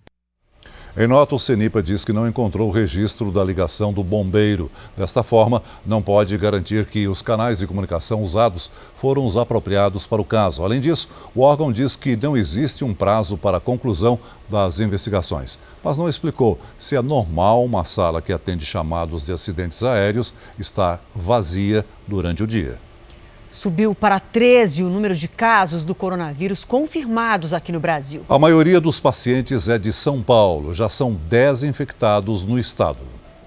Em 1.01 1.07
nota, 1.07 1.33
o 1.33 1.39
CENIPA 1.39 1.81
diz 1.81 2.03
que 2.03 2.11
não 2.11 2.27
encontrou 2.27 2.67
o 2.67 2.73
registro 2.73 3.31
da 3.31 3.41
ligação 3.41 3.93
do 3.93 4.03
bombeiro. 4.03 4.69
Desta 4.97 5.23
forma, 5.23 5.63
não 5.85 6.01
pode 6.01 6.37
garantir 6.37 6.85
que 6.87 7.07
os 7.07 7.21
canais 7.21 7.59
de 7.59 7.65
comunicação 7.65 8.21
usados 8.21 8.69
foram 8.95 9.25
os 9.25 9.37
apropriados 9.37 10.05
para 10.05 10.21
o 10.21 10.25
caso. 10.25 10.61
Além 10.61 10.81
disso, 10.81 11.07
o 11.33 11.39
órgão 11.39 11.71
diz 11.71 11.95
que 11.95 12.17
não 12.17 12.35
existe 12.35 12.83
um 12.83 12.93
prazo 12.93 13.37
para 13.37 13.59
a 13.59 13.61
conclusão 13.61 14.19
das 14.49 14.81
investigações, 14.81 15.57
mas 15.81 15.97
não 15.97 16.09
explicou 16.09 16.59
se 16.77 16.97
é 16.97 17.01
normal 17.01 17.63
uma 17.63 17.85
sala 17.85 18.21
que 18.21 18.33
atende 18.33 18.65
chamados 18.65 19.23
de 19.23 19.31
acidentes 19.31 19.81
aéreos 19.81 20.33
estar 20.59 21.01
vazia 21.15 21.85
durante 22.09 22.43
o 22.43 22.47
dia. 22.47 22.88
Subiu 23.59 23.93
para 23.93 24.21
13 24.21 24.83
o 24.83 24.89
número 24.89 25.13
de 25.13 25.27
casos 25.27 25.83
do 25.83 25.93
coronavírus 25.93 26.63
confirmados 26.63 27.53
aqui 27.53 27.73
no 27.73 27.79
Brasil. 27.81 28.25
A 28.29 28.39
maioria 28.39 28.79
dos 28.79 29.01
pacientes 29.01 29.67
é 29.67 29.77
de 29.77 29.91
São 29.91 30.23
Paulo. 30.23 30.73
Já 30.73 30.87
são 30.87 31.13
10 31.13 31.63
infectados 31.63 32.45
no 32.45 32.57
estado. 32.57 32.99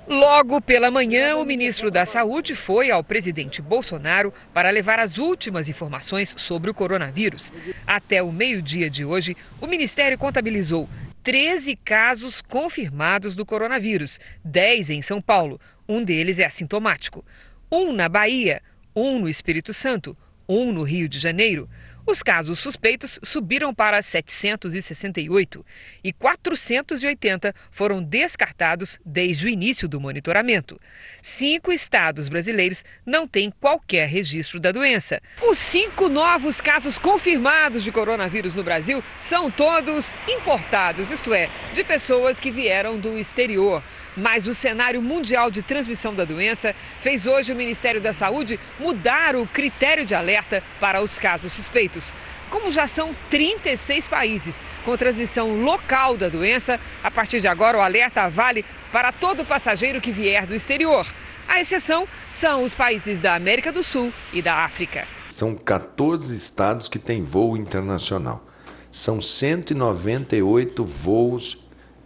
Logo 0.06 0.60
pela 0.60 0.90
manhã, 0.90 1.38
o 1.38 1.46
ministro 1.46 1.90
da 1.90 2.04
Saúde 2.04 2.54
foi 2.54 2.90
ao 2.90 3.02
presidente 3.02 3.62
Bolsonaro 3.62 4.34
para 4.52 4.68
levar 4.68 4.98
as 4.98 5.16
últimas 5.16 5.70
informações 5.70 6.34
sobre 6.36 6.70
o 6.70 6.74
coronavírus. 6.74 7.50
Até 7.86 8.22
o 8.22 8.30
meio-dia 8.30 8.90
de 8.90 9.06
hoje, 9.06 9.34
o 9.62 9.66
ministério 9.66 10.18
contabilizou 10.18 10.90
13 11.24 11.74
casos 11.76 12.42
confirmados 12.42 13.34
do 13.34 13.46
coronavírus, 13.46 14.20
10 14.44 14.90
em 14.90 15.00
São 15.00 15.22
Paulo. 15.22 15.58
Um 15.88 16.04
deles 16.04 16.38
é 16.38 16.44
assintomático. 16.44 17.24
Um 17.70 17.94
na 17.94 18.10
Bahia, 18.10 18.60
um 18.94 19.18
no 19.18 19.28
Espírito 19.28 19.72
Santo, 19.72 20.16
um 20.48 20.72
no 20.72 20.82
Rio 20.82 21.08
de 21.08 21.18
Janeiro. 21.18 21.68
Os 22.04 22.20
casos 22.20 22.58
suspeitos 22.58 23.20
subiram 23.22 23.72
para 23.72 24.02
768 24.02 25.64
e 26.02 26.12
480 26.12 27.54
foram 27.70 28.02
descartados 28.02 28.98
desde 29.06 29.46
o 29.46 29.48
início 29.48 29.88
do 29.88 30.00
monitoramento. 30.00 30.80
Cinco 31.22 31.72
estados 31.72 32.28
brasileiros 32.28 32.84
não 33.06 33.28
têm 33.28 33.52
qualquer 33.52 34.08
registro 34.08 34.58
da 34.58 34.72
doença. 34.72 35.20
Os 35.42 35.58
cinco 35.58 36.08
novos 36.08 36.60
casos 36.60 36.98
confirmados 36.98 37.84
de 37.84 37.92
coronavírus 37.92 38.56
no 38.56 38.64
Brasil 38.64 39.02
são 39.20 39.48
todos 39.48 40.16
importados, 40.28 41.12
isto 41.12 41.32
é, 41.32 41.48
de 41.72 41.84
pessoas 41.84 42.40
que 42.40 42.50
vieram 42.50 42.98
do 42.98 43.16
exterior. 43.16 43.80
Mas 44.16 44.46
o 44.46 44.54
cenário 44.54 45.00
mundial 45.00 45.50
de 45.50 45.62
transmissão 45.62 46.14
da 46.14 46.24
doença 46.24 46.74
fez 46.98 47.26
hoje 47.26 47.52
o 47.52 47.56
Ministério 47.56 48.00
da 48.00 48.12
Saúde 48.12 48.60
mudar 48.78 49.34
o 49.34 49.46
critério 49.46 50.04
de 50.04 50.14
alerta 50.14 50.62
para 50.78 51.02
os 51.02 51.18
casos 51.18 51.52
suspeitos. 51.52 52.14
Como 52.50 52.70
já 52.70 52.86
são 52.86 53.16
36 53.30 54.06
países 54.08 54.62
com 54.84 54.94
transmissão 54.94 55.62
local 55.62 56.18
da 56.18 56.28
doença, 56.28 56.78
a 57.02 57.10
partir 57.10 57.40
de 57.40 57.48
agora 57.48 57.78
o 57.78 57.80
alerta 57.80 58.28
vale 58.28 58.62
para 58.92 59.10
todo 59.10 59.46
passageiro 59.46 60.02
que 60.02 60.12
vier 60.12 60.44
do 60.44 60.54
exterior. 60.54 61.06
A 61.48 61.60
exceção 61.60 62.06
são 62.28 62.62
os 62.62 62.74
países 62.74 63.20
da 63.20 63.34
América 63.34 63.72
do 63.72 63.82
Sul 63.82 64.12
e 64.34 64.42
da 64.42 64.64
África. 64.64 65.08
São 65.30 65.54
14 65.54 66.34
estados 66.34 66.90
que 66.90 66.98
têm 66.98 67.22
voo 67.22 67.56
internacional. 67.56 68.46
São 68.90 69.22
198 69.22 70.84
voos 70.84 71.56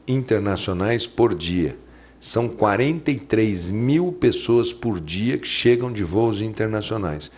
internacionais 0.07 1.09
por 1.09 1.35
dia. 1.35 1.77
São 2.19 2.49
43 2.49 3.71
mil 3.71 4.13
pessoas 4.13 4.73
por 4.73 4.99
dia 5.01 5.39
que 5.39 5.47
chegam 5.47 5.93
de 5.93 6.03
voos 6.03 6.41
internacionais. 6.41 7.31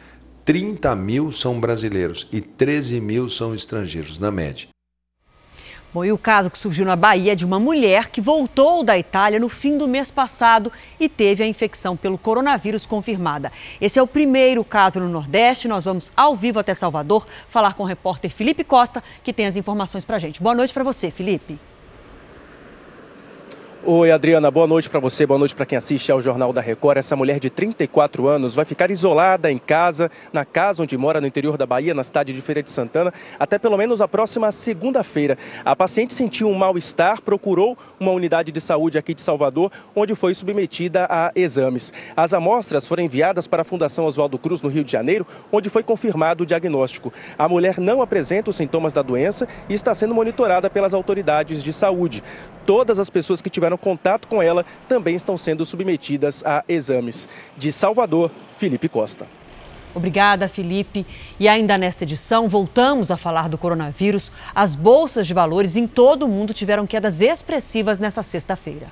30 0.44 0.97
mil 0.97 1.30
são 1.30 1.61
brasileiros 1.61 2.26
e 2.32 2.40
13 2.40 3.00
mil 3.00 3.28
são 3.28 3.54
estrangeiros, 3.54 4.18
na 4.18 4.30
média. 4.30 4.68
Bom, 5.92 6.04
e 6.04 6.12
o 6.12 6.18
caso 6.18 6.50
que 6.50 6.58
surgiu 6.58 6.85
na 6.85 6.94
Bahia 6.94 7.32
é 7.32 7.35
de 7.35 7.47
uma 7.47 7.58
mulher 7.58 8.08
que 8.08 8.20
voltou 8.20 8.85
da 8.85 8.99
Itália 8.99 9.40
no 9.40 9.49
fim 9.49 9.78
do 9.78 9.88
mês 9.88 10.11
passado 10.11 10.70
e 11.00 11.08
teve 11.08 11.42
a 11.42 11.47
infecção 11.47 11.97
pelo 11.97 12.18
coronavírus 12.18 12.85
confirmada. 12.85 13.50
Esse 13.80 13.99
é 13.99 14.02
o 14.02 14.06
primeiro 14.06 14.62
caso 14.62 15.00
no 15.00 15.08
Nordeste. 15.08 15.66
Nós 15.66 15.87
vamos 15.87 16.12
ao 16.14 16.37
vivo 16.37 16.58
até 16.58 16.75
Salvador 16.75 17.26
falar 17.49 17.73
com 17.73 17.82
o 17.85 17.87
repórter 17.87 18.30
Felipe 18.30 18.64
Costa, 18.64 19.02
que 19.25 19.32
tem 19.32 19.47
as 19.47 19.56
informações 19.56 20.04
para 20.04 20.18
gente. 20.18 20.42
Boa 20.42 20.54
noite 20.54 20.75
para 20.75 20.85
você, 20.85 21.11
Felipe. 21.11 21.58
Oi, 23.85 24.11
Adriana, 24.11 24.50
boa 24.50 24.66
noite 24.66 24.90
para 24.90 24.99
você, 24.99 25.25
boa 25.25 25.38
noite 25.38 25.54
para 25.54 25.64
quem 25.64 25.78
assiste 25.78 26.11
ao 26.11 26.20
Jornal 26.20 26.52
da 26.52 26.61
Record. 26.61 26.99
Essa 26.99 27.14
mulher 27.14 27.38
de 27.38 27.49
34 27.49 28.26
anos 28.26 28.52
vai 28.52 28.64
ficar 28.64 28.90
isolada 28.90 29.52
em 29.52 29.56
casa, 29.56 30.11
na 30.32 30.44
casa 30.44 30.82
onde 30.82 30.99
mora 30.99 31.20
no 31.20 31.28
interior 31.28 31.56
da 31.56 31.64
Bahia, 31.64 31.94
na 31.94 32.02
cidade 32.02 32.32
de 32.32 32.42
Feira 32.42 32.61
de 32.61 32.73
Santana, 32.73 33.14
até 33.38 33.56
pelo 33.56 33.76
menos 33.76 34.00
a 34.00 34.08
próxima 34.08 34.50
segunda-feira. 34.50 35.38
A 35.64 35.76
paciente 35.76 36.12
sentiu 36.12 36.49
um 36.49 36.54
mal-estar, 36.54 37.23
procurou 37.23 37.78
uma 38.00 38.11
unidade 38.11 38.50
de 38.50 38.61
saúde 38.61 38.99
aqui 38.99 39.14
de 39.14 39.23
Salvador, 39.23 39.70
onde 39.94 40.12
foi 40.16 40.35
submetida 40.35 41.06
a 41.08 41.30
exames. 41.37 41.94
As 42.16 42.35
amostras 42.35 42.85
foram 42.85 43.04
enviadas 43.04 43.47
para 43.47 43.62
a 43.62 43.64
Fundação 43.64 44.06
Oswaldo 44.06 44.38
Cruz, 44.38 44.61
no 44.61 44.68
Rio 44.68 44.82
de 44.82 44.90
Janeiro, 44.90 45.25
onde 45.52 45.70
foi 45.70 45.85
confirmado 45.85 46.42
o 46.42 46.47
diagnóstico. 46.47 47.12
A 47.38 47.49
mulher 47.49 47.78
não 47.78 48.02
apresenta 48.02 48.50
os 48.50 48.56
sintomas 48.56 48.92
da 48.92 49.02
doença 49.02 49.47
e 49.68 49.75
está 49.75 49.94
sendo 49.94 50.16
monitorada 50.16 50.68
pelas 50.68 50.92
autoridades 50.92 51.62
de 51.62 51.73
saúde. 51.73 52.25
Todas 52.66 52.99
as 52.99 53.08
pessoas 53.08 53.40
que 53.40 53.49
tiveram 53.49 53.67
contato 53.76 54.28
com 54.28 54.40
ela 54.40 54.64
também 54.88 55.16
estão 55.16 55.37
sendo 55.37 55.66
submetidas 55.66 56.42
a 56.46 56.64
exames. 56.68 57.28
De 57.56 57.70
Salvador, 57.70 58.30
Felipe 58.56 58.88
Costa. 58.88 59.26
Obrigada, 59.94 60.48
Felipe. 60.48 61.04
E 61.40 61.48
ainda 61.48 61.76
nesta 61.76 62.04
edição, 62.04 62.48
voltamos 62.48 63.10
a 63.10 63.16
falar 63.16 63.48
do 63.48 63.58
coronavírus. 63.58 64.30
As 64.54 64.75
bolsas 64.75 65.26
de 65.26 65.34
valores 65.34 65.76
em 65.76 65.87
todo 65.87 66.25
o 66.25 66.28
mundo 66.28 66.54
tiveram 66.54 66.87
quedas 66.87 67.20
expressivas 67.20 67.98
nesta 67.98 68.22
sexta-feira. 68.22 68.87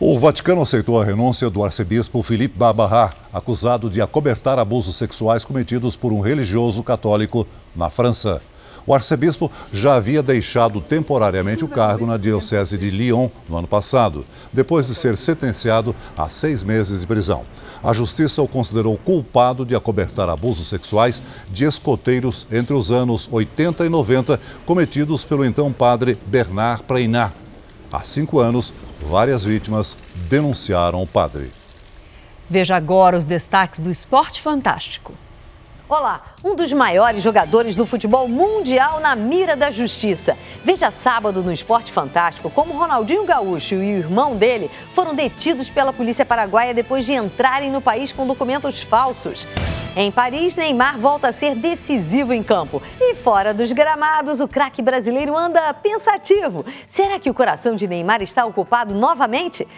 O 0.00 0.18
Vaticano 0.18 0.62
aceitou 0.62 1.00
a 1.00 1.04
renúncia 1.04 1.48
do 1.48 1.62
arcebispo 1.62 2.22
Felipe 2.24 2.58
Babarra, 2.58 3.14
acusado 3.32 3.88
de 3.88 4.02
acobertar 4.02 4.58
abusos 4.58 4.96
sexuais 4.96 5.44
cometidos 5.44 5.94
por 5.94 6.12
um 6.12 6.20
religioso 6.20 6.82
católico 6.82 7.46
na 7.76 7.88
França. 7.88 8.42
O 8.86 8.94
arcebispo 8.94 9.50
já 9.72 9.94
havia 9.94 10.22
deixado 10.22 10.80
temporariamente 10.80 11.64
o 11.64 11.68
cargo 11.68 12.06
na 12.06 12.16
Diocese 12.16 12.76
de 12.76 12.90
Lyon 12.90 13.28
no 13.48 13.56
ano 13.56 13.68
passado, 13.68 14.24
depois 14.52 14.88
de 14.88 14.94
ser 14.94 15.16
sentenciado 15.16 15.94
a 16.16 16.28
seis 16.28 16.62
meses 16.62 17.00
de 17.00 17.06
prisão. 17.06 17.44
A 17.82 17.92
justiça 17.92 18.42
o 18.42 18.48
considerou 18.48 18.96
culpado 18.96 19.64
de 19.64 19.74
acobertar 19.74 20.28
abusos 20.28 20.68
sexuais 20.68 21.22
de 21.50 21.64
escoteiros 21.64 22.46
entre 22.50 22.74
os 22.74 22.90
anos 22.90 23.28
80 23.30 23.84
e 23.84 23.88
90, 23.88 24.40
cometidos 24.64 25.24
pelo 25.24 25.44
então 25.44 25.72
padre 25.72 26.18
Bernard 26.26 26.82
Preinat. 26.84 27.32
Há 27.92 28.00
cinco 28.00 28.38
anos, 28.38 28.72
várias 29.06 29.44
vítimas 29.44 29.98
denunciaram 30.28 31.02
o 31.02 31.06
padre. 31.06 31.50
Veja 32.48 32.76
agora 32.76 33.18
os 33.18 33.24
destaques 33.24 33.80
do 33.80 33.90
Esporte 33.90 34.40
Fantástico. 34.40 35.12
Olá, 35.92 36.22
um 36.42 36.56
dos 36.56 36.72
maiores 36.72 37.22
jogadores 37.22 37.76
do 37.76 37.84
futebol 37.84 38.26
mundial 38.26 38.98
na 38.98 39.14
mira 39.14 39.54
da 39.54 39.70
justiça. 39.70 40.38
Veja 40.64 40.90
sábado 40.90 41.42
no 41.42 41.52
Esporte 41.52 41.92
Fantástico 41.92 42.48
como 42.48 42.72
Ronaldinho 42.72 43.26
Gaúcho 43.26 43.74
e 43.74 43.76
o 43.76 43.82
irmão 43.82 44.34
dele 44.34 44.70
foram 44.94 45.14
detidos 45.14 45.68
pela 45.68 45.92
polícia 45.92 46.24
paraguaia 46.24 46.72
depois 46.72 47.04
de 47.04 47.12
entrarem 47.12 47.70
no 47.70 47.82
país 47.82 48.10
com 48.10 48.26
documentos 48.26 48.82
falsos. 48.82 49.46
Em 49.94 50.10
Paris, 50.10 50.56
Neymar 50.56 50.98
volta 50.98 51.28
a 51.28 51.32
ser 51.34 51.54
decisivo 51.54 52.32
em 52.32 52.42
campo. 52.42 52.82
E 52.98 53.14
fora 53.16 53.52
dos 53.52 53.70
gramados, 53.70 54.40
o 54.40 54.48
craque 54.48 54.80
brasileiro 54.80 55.36
anda 55.36 55.74
pensativo. 55.74 56.64
Será 56.90 57.20
que 57.20 57.28
o 57.28 57.34
coração 57.34 57.76
de 57.76 57.86
Neymar 57.86 58.22
está 58.22 58.46
ocupado 58.46 58.94
novamente? 58.94 59.68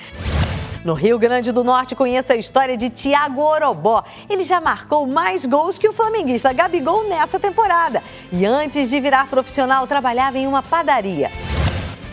No 0.85 0.93
Rio 0.93 1.19
Grande 1.19 1.51
do 1.51 1.65
Norte, 1.65 1.95
conheça 1.95 2.35
a 2.35 2.37
história 2.37 2.77
de 2.77 2.91
Thiago 2.91 3.41
Orobó. 3.41 4.05
Ele 4.29 4.45
já 4.45 4.61
marcou 4.61 5.07
mais 5.07 5.47
gols 5.47 5.79
que 5.79 5.89
o 5.89 5.95
flamenguista 5.95 6.53
Gabigol 6.53 7.09
nessa 7.09 7.41
temporada. 7.41 8.03
E 8.31 8.45
antes 8.45 8.91
de 8.91 9.01
virar 9.01 9.27
profissional, 9.29 9.87
trabalhava 9.87 10.37
em 10.37 10.47
uma 10.47 10.63
padaria. 10.63 11.33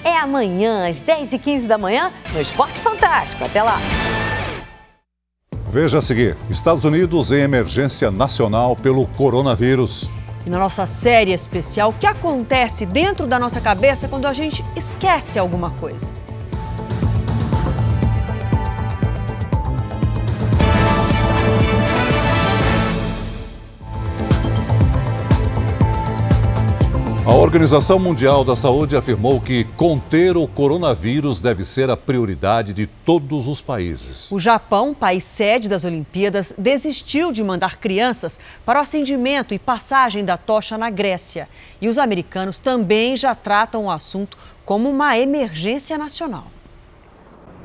É 0.05 0.15
amanhã, 0.17 0.87
às 0.87 1.03
10h15 1.03 1.67
da 1.67 1.77
manhã, 1.77 2.13
no 2.31 2.39
Esporte 2.39 2.79
Fantástico. 2.79 3.43
Até 3.43 3.61
lá! 3.61 3.77
Veja 5.67 5.99
a 5.99 6.01
seguir: 6.01 6.37
Estados 6.49 6.85
Unidos 6.85 7.29
em 7.33 7.41
emergência 7.41 8.09
nacional 8.09 8.73
pelo 8.73 9.05
coronavírus. 9.05 10.09
E 10.45 10.49
na 10.49 10.57
nossa 10.57 10.85
série 10.85 11.33
especial, 11.33 11.89
o 11.89 11.93
que 11.93 12.07
acontece 12.07 12.85
dentro 12.85 13.27
da 13.27 13.37
nossa 13.37 13.59
cabeça 13.59 14.07
quando 14.07 14.27
a 14.27 14.33
gente 14.33 14.63
esquece 14.77 15.37
alguma 15.37 15.71
coisa? 15.71 16.30
A 27.23 27.35
Organização 27.35 27.99
Mundial 27.99 28.43
da 28.43 28.55
Saúde 28.55 28.97
afirmou 28.97 29.39
que 29.39 29.63
conter 29.77 30.35
o 30.35 30.47
coronavírus 30.47 31.39
deve 31.39 31.63
ser 31.63 31.87
a 31.87 31.95
prioridade 31.95 32.73
de 32.73 32.87
todos 32.87 33.47
os 33.47 33.61
países. 33.61 34.31
O 34.31 34.39
Japão, 34.39 34.91
país 34.91 35.23
sede 35.23 35.69
das 35.69 35.85
Olimpíadas, 35.85 36.51
desistiu 36.57 37.31
de 37.31 37.43
mandar 37.43 37.77
crianças 37.77 38.39
para 38.65 38.79
o 38.79 38.81
acendimento 38.81 39.53
e 39.53 39.59
passagem 39.59 40.25
da 40.25 40.35
tocha 40.35 40.79
na 40.79 40.89
Grécia. 40.89 41.47
E 41.79 41.87
os 41.87 41.99
americanos 41.99 42.59
também 42.59 43.15
já 43.15 43.35
tratam 43.35 43.85
o 43.85 43.91
assunto 43.91 44.35
como 44.65 44.89
uma 44.89 45.15
emergência 45.15 45.99
nacional. 45.99 46.47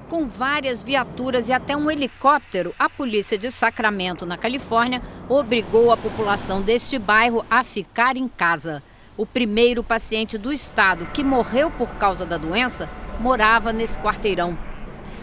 Com 0.06 0.26
várias 0.26 0.82
viaturas 0.82 1.48
e 1.48 1.52
até 1.54 1.74
um 1.74 1.90
helicóptero, 1.90 2.74
a 2.78 2.90
polícia 2.90 3.38
de 3.38 3.50
Sacramento, 3.50 4.26
na 4.26 4.36
Califórnia, 4.36 5.00
obrigou 5.30 5.90
a 5.90 5.96
população 5.96 6.60
deste 6.60 6.98
bairro 6.98 7.42
a 7.50 7.64
ficar 7.64 8.18
em 8.18 8.28
casa. 8.28 8.82
O 9.16 9.24
primeiro 9.24 9.82
paciente 9.82 10.36
do 10.36 10.52
estado 10.52 11.06
que 11.06 11.24
morreu 11.24 11.70
por 11.70 11.96
causa 11.96 12.26
da 12.26 12.36
doença 12.36 12.90
morava 13.18 13.72
nesse 13.72 13.98
quarteirão. 13.98 14.58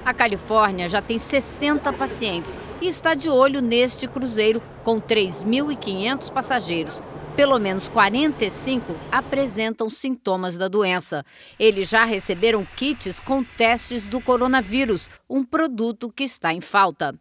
A 0.04 0.12
Califórnia 0.14 0.90
já 0.90 1.00
tem 1.00 1.20
60 1.20 1.94
pacientes 1.94 2.58
e 2.82 2.88
está 2.88 3.14
de 3.14 3.30
olho 3.30 3.62
neste 3.62 4.08
cruzeiro 4.08 4.64
com 4.84 5.00
3.500 5.00 6.32
passageiros. 6.32 7.04
Pelo 7.36 7.60
menos 7.60 7.88
45 7.88 8.96
apresentam 9.12 9.90
sintomas 9.92 10.58
da 10.58 10.68
doença. 10.68 11.24
Eles 11.60 11.88
já 11.88 12.04
receberam 12.04 12.66
kits 12.66 13.20
com 13.20 13.44
testes 13.44 14.08
do 14.08 14.20
coronavírus, 14.20 15.08
um 15.30 15.44
produto 15.44 16.12
que 16.12 16.24
está 16.24 16.52
em 16.52 16.62
falta. 16.62 17.14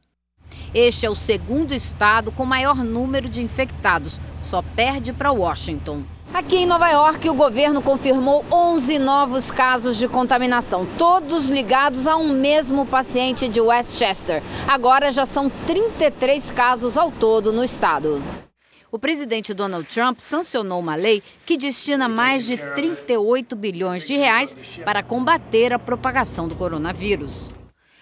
Este 0.74 1.04
é 1.04 1.10
o 1.10 1.16
segundo 1.16 1.72
estado 1.72 2.32
com 2.32 2.46
maior 2.46 2.76
número 2.76 3.28
de 3.28 3.42
infectados, 3.42 4.18
só 4.42 4.62
perde 4.62 5.12
para 5.12 5.32
Washington. 5.32 6.02
Aqui 6.34 6.56
em 6.56 6.66
Nova 6.66 6.88
York, 6.88 7.28
o 7.28 7.34
governo 7.34 7.82
confirmou 7.82 8.42
11 8.50 8.98
novos 8.98 9.50
casos 9.50 9.98
de 9.98 10.08
contaminação, 10.08 10.86
todos 10.96 11.50
ligados 11.50 12.06
a 12.06 12.16
um 12.16 12.32
mesmo 12.32 12.86
paciente 12.86 13.46
de 13.50 13.60
Westchester. 13.60 14.42
Agora 14.66 15.12
já 15.12 15.26
são 15.26 15.50
33 15.66 16.50
casos 16.50 16.96
ao 16.96 17.12
todo 17.12 17.52
no 17.52 17.62
estado. 17.62 18.22
O 18.90 18.98
presidente 18.98 19.52
Donald 19.52 19.86
Trump 19.86 20.20
sancionou 20.20 20.80
uma 20.80 20.94
lei 20.94 21.22
que 21.44 21.58
destina 21.58 22.08
mais 22.08 22.46
de 22.46 22.56
38 22.56 23.54
bilhões 23.54 24.06
de 24.06 24.16
reais 24.16 24.56
para 24.86 25.02
combater 25.02 25.70
a 25.70 25.78
propagação 25.78 26.48
do 26.48 26.56
coronavírus. 26.56 27.50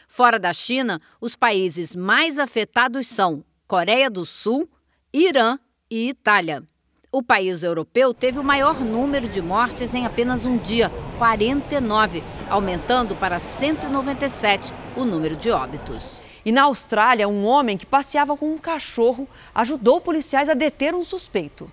Fora 0.06 0.38
da 0.38 0.52
China, 0.52 1.00
os 1.20 1.34
países 1.34 1.96
mais 1.96 2.38
afetados 2.38 3.08
são 3.08 3.44
Coreia 3.66 4.08
do 4.08 4.24
Sul, 4.24 4.68
Irã 5.12 5.58
e 5.90 6.10
Itália. 6.10 6.62
O 7.12 7.24
país 7.24 7.64
europeu 7.64 8.14
teve 8.14 8.38
o 8.38 8.44
maior 8.44 8.78
número 8.78 9.26
de 9.28 9.42
mortes 9.42 9.92
em 9.94 10.06
apenas 10.06 10.46
um 10.46 10.56
dia, 10.56 10.92
49, 11.18 12.22
aumentando 12.48 13.16
para 13.16 13.40
197 13.40 14.72
o 14.96 15.04
número 15.04 15.34
de 15.34 15.50
óbitos. 15.50 16.20
E 16.44 16.52
na 16.52 16.62
Austrália, 16.62 17.26
um 17.26 17.44
homem 17.44 17.76
que 17.76 17.84
passeava 17.84 18.36
com 18.36 18.54
um 18.54 18.58
cachorro 18.58 19.28
ajudou 19.52 20.00
policiais 20.00 20.48
a 20.48 20.54
deter 20.54 20.94
um 20.94 21.02
suspeito. 21.02 21.68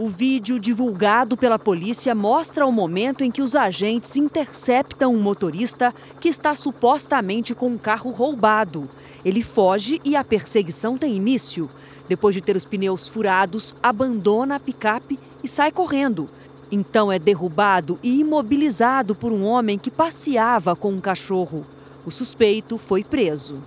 O 0.00 0.06
vídeo 0.06 0.60
divulgado 0.60 1.36
pela 1.36 1.58
polícia 1.58 2.14
mostra 2.14 2.64
o 2.64 2.70
momento 2.70 3.24
em 3.24 3.32
que 3.32 3.42
os 3.42 3.56
agentes 3.56 4.14
interceptam 4.14 5.12
um 5.12 5.20
motorista 5.20 5.92
que 6.20 6.28
está 6.28 6.54
supostamente 6.54 7.52
com 7.52 7.66
um 7.66 7.76
carro 7.76 8.12
roubado. 8.12 8.88
Ele 9.24 9.42
foge 9.42 10.00
e 10.04 10.14
a 10.14 10.22
perseguição 10.22 10.96
tem 10.96 11.16
início. 11.16 11.68
Depois 12.06 12.32
de 12.32 12.40
ter 12.40 12.54
os 12.54 12.64
pneus 12.64 13.08
furados, 13.08 13.74
abandona 13.82 14.54
a 14.54 14.60
picape 14.60 15.18
e 15.42 15.48
sai 15.48 15.72
correndo. 15.72 16.28
Então 16.70 17.10
é 17.10 17.18
derrubado 17.18 17.98
e 18.00 18.20
imobilizado 18.20 19.16
por 19.16 19.32
um 19.32 19.44
homem 19.44 19.76
que 19.76 19.90
passeava 19.90 20.76
com 20.76 20.90
um 20.90 21.00
cachorro. 21.00 21.64
O 22.06 22.12
suspeito 22.12 22.78
foi 22.78 23.02
preso. 23.02 23.60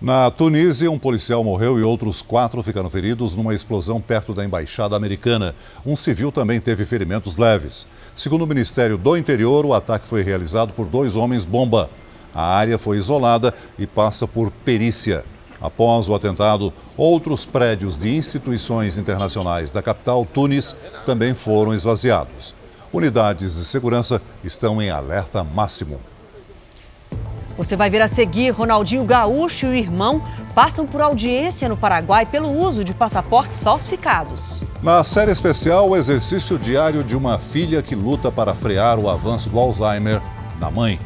Na 0.00 0.30
Tunísia, 0.30 0.88
um 0.88 0.98
policial 0.98 1.42
morreu 1.42 1.76
e 1.76 1.82
outros 1.82 2.22
quatro 2.22 2.62
ficaram 2.62 2.88
feridos 2.88 3.34
numa 3.34 3.52
explosão 3.52 4.00
perto 4.00 4.32
da 4.32 4.44
embaixada 4.44 4.94
americana. 4.94 5.56
Um 5.84 5.96
civil 5.96 6.30
também 6.30 6.60
teve 6.60 6.86
ferimentos 6.86 7.36
leves. 7.36 7.84
Segundo 8.14 8.42
o 8.42 8.46
Ministério 8.46 8.96
do 8.96 9.16
Interior, 9.16 9.66
o 9.66 9.74
ataque 9.74 10.06
foi 10.06 10.22
realizado 10.22 10.72
por 10.72 10.86
dois 10.86 11.16
homens-bomba. 11.16 11.90
A 12.32 12.44
área 12.44 12.78
foi 12.78 12.96
isolada 12.96 13.52
e 13.76 13.88
passa 13.88 14.24
por 14.24 14.52
perícia. 14.52 15.24
Após 15.60 16.08
o 16.08 16.14
atentado, 16.14 16.72
outros 16.96 17.44
prédios 17.44 17.98
de 17.98 18.14
instituições 18.14 18.96
internacionais 18.96 19.68
da 19.68 19.82
capital, 19.82 20.24
Tunis, 20.24 20.76
também 21.04 21.34
foram 21.34 21.74
esvaziados. 21.74 22.54
Unidades 22.92 23.56
de 23.56 23.64
segurança 23.64 24.22
estão 24.44 24.80
em 24.80 24.90
alerta 24.90 25.42
máximo. 25.42 25.98
Você 27.58 27.74
vai 27.74 27.90
ver 27.90 28.00
a 28.00 28.06
seguir: 28.06 28.50
Ronaldinho 28.50 29.04
Gaúcho 29.04 29.66
e 29.66 29.70
o 29.70 29.74
irmão 29.74 30.22
passam 30.54 30.86
por 30.86 31.00
audiência 31.00 31.68
no 31.68 31.76
Paraguai 31.76 32.24
pelo 32.24 32.48
uso 32.48 32.84
de 32.84 32.94
passaportes 32.94 33.62
falsificados. 33.62 34.62
Na 34.80 35.02
série 35.02 35.32
especial, 35.32 35.90
o 35.90 35.96
exercício 35.96 36.56
diário 36.56 37.02
de 37.02 37.16
uma 37.16 37.36
filha 37.36 37.82
que 37.82 37.96
luta 37.96 38.30
para 38.30 38.54
frear 38.54 38.98
o 38.98 39.10
avanço 39.10 39.50
do 39.50 39.58
Alzheimer 39.58 40.22
na 40.60 40.70
mãe. 40.70 41.00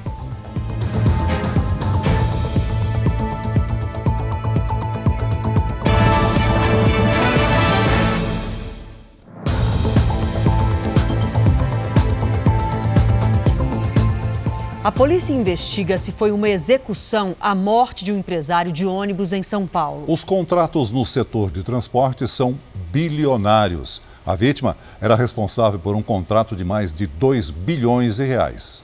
A 14.85 14.90
polícia 14.90 15.33
investiga 15.33 15.97
se 15.97 16.11
foi 16.11 16.33
uma 16.33 16.49
execução 16.49 17.37
a 17.40 17.55
morte 17.55 18.05
de 18.05 18.11
um 18.11 18.18
empresário 18.18 18.73
de 18.73 18.85
ônibus 18.85 19.33
em 19.33 19.40
São 19.40 19.64
Paulo. 19.64 20.05
Os 20.09 20.25
contratos 20.25 20.90
no 20.90 21.07
setor 21.07 21.53
de 21.53 21.62
transporte 21.62 22.27
são 22.27 22.59
bilionários. 22.90 24.03
A 24.27 24.35
vítima 24.35 24.77
era 25.01 25.14
responsável 25.14 25.79
por 25.79 25.95
um 25.95 26.03
contrato 26.03 26.57
de 26.57 26.64
mais 26.64 26.92
de 26.92 27.07
2 27.07 27.51
bilhões 27.51 28.16
de 28.16 28.25
reais. 28.25 28.83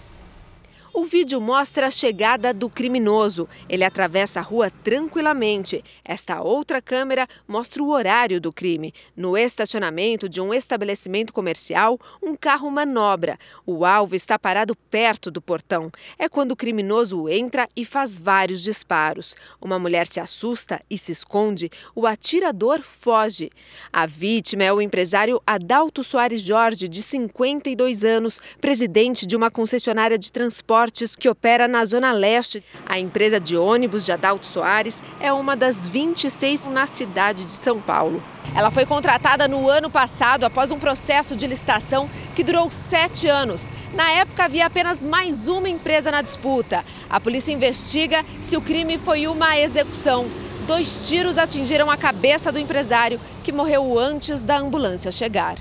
O 0.99 1.05
vídeo 1.05 1.41
mostra 1.41 1.87
a 1.87 1.91
chegada 1.93 2.53
do 2.53 2.69
criminoso. 2.69 3.49
Ele 3.69 3.85
atravessa 3.85 4.41
a 4.41 4.43
rua 4.43 4.69
tranquilamente. 4.69 5.85
Esta 6.05 6.43
outra 6.43 6.83
câmera 6.83 7.29
mostra 7.47 7.81
o 7.85 7.91
horário 7.91 8.41
do 8.41 8.53
crime. 8.53 8.93
No 9.17 9.37
estacionamento 9.37 10.29
de 10.29 10.41
um 10.41 10.53
estabelecimento 10.53 11.33
comercial, 11.33 12.01
um 12.21 12.35
carro 12.35 12.69
manobra. 12.69 13.39
O 13.65 13.85
alvo 13.85 14.17
está 14.17 14.37
parado 14.37 14.75
perto 14.75 15.31
do 15.31 15.41
portão. 15.41 15.89
É 16.19 16.29
quando 16.29 16.51
o 16.51 16.57
criminoso 16.57 17.29
entra 17.29 17.69
e 17.77 17.85
faz 17.85 18.19
vários 18.19 18.61
disparos. 18.61 19.37
Uma 19.61 19.79
mulher 19.79 20.05
se 20.05 20.19
assusta 20.19 20.83
e 20.91 20.99
se 20.99 21.13
esconde. 21.13 21.71
O 21.95 22.09
atirador 22.09 22.83
foge. 22.83 23.53
A 23.93 24.05
vítima 24.05 24.65
é 24.65 24.73
o 24.73 24.83
empresário 24.83 25.41
Adalto 25.47 26.03
Soares 26.03 26.43
Jorge, 26.43 26.89
de 26.89 27.05
52 27.05 28.05
anos, 28.05 28.41
presidente 28.61 29.25
de 29.25 29.37
uma 29.37 29.49
concessionária 29.49 30.19
de 30.19 30.33
transporte 30.33 30.88
que 31.19 31.29
opera 31.29 31.69
na 31.69 31.85
Zona 31.85 32.13
Leste. 32.13 32.65
A 32.87 32.99
empresa 32.99 33.39
de 33.39 33.57
ônibus 33.57 34.05
de 34.05 34.13
Adalto 34.13 34.47
Soares 34.47 35.03
é 35.21 35.33
uma 35.33 35.57
das 35.57 35.87
26 35.87 36.69
na 36.69 36.87
cidade 36.87 37.45
de 37.45 37.51
São 37.51 37.81
Paulo. 37.81 38.23
Ela 38.55 38.71
foi 38.71 38.87
contratada 38.87 39.47
no 39.47 39.69
ano 39.69 39.91
passado 39.91 40.45
após 40.45 40.71
um 40.71 40.79
processo 40.79 41.37
de 41.37 41.47
licitação 41.47 42.09
que 42.35 42.43
durou 42.43 42.71
sete 42.71 43.29
anos. 43.29 43.69
Na 43.95 44.11
época, 44.11 44.45
havia 44.45 44.67
apenas 44.67 45.05
mais 45.05 45.49
uma 45.49 45.69
empresa 45.69 46.11
na 46.11 46.23
disputa. 46.23 46.85
A 47.11 47.21
polícia 47.21 47.53
investiga 47.53 48.25
se 48.41 48.57
o 48.57 48.61
crime 48.61 48.99
foi 48.99 49.27
uma 49.27 49.59
execução. 49.59 50.27
Dois 50.67 51.09
tiros 51.09 51.39
atingiram 51.39 51.91
a 51.91 51.97
cabeça 51.97 52.51
do 52.51 52.59
empresário, 52.59 53.21
que 53.45 53.53
morreu 53.53 53.99
antes 53.99 54.45
da 54.45 54.59
ambulância 54.59 55.13
chegar. 55.13 55.57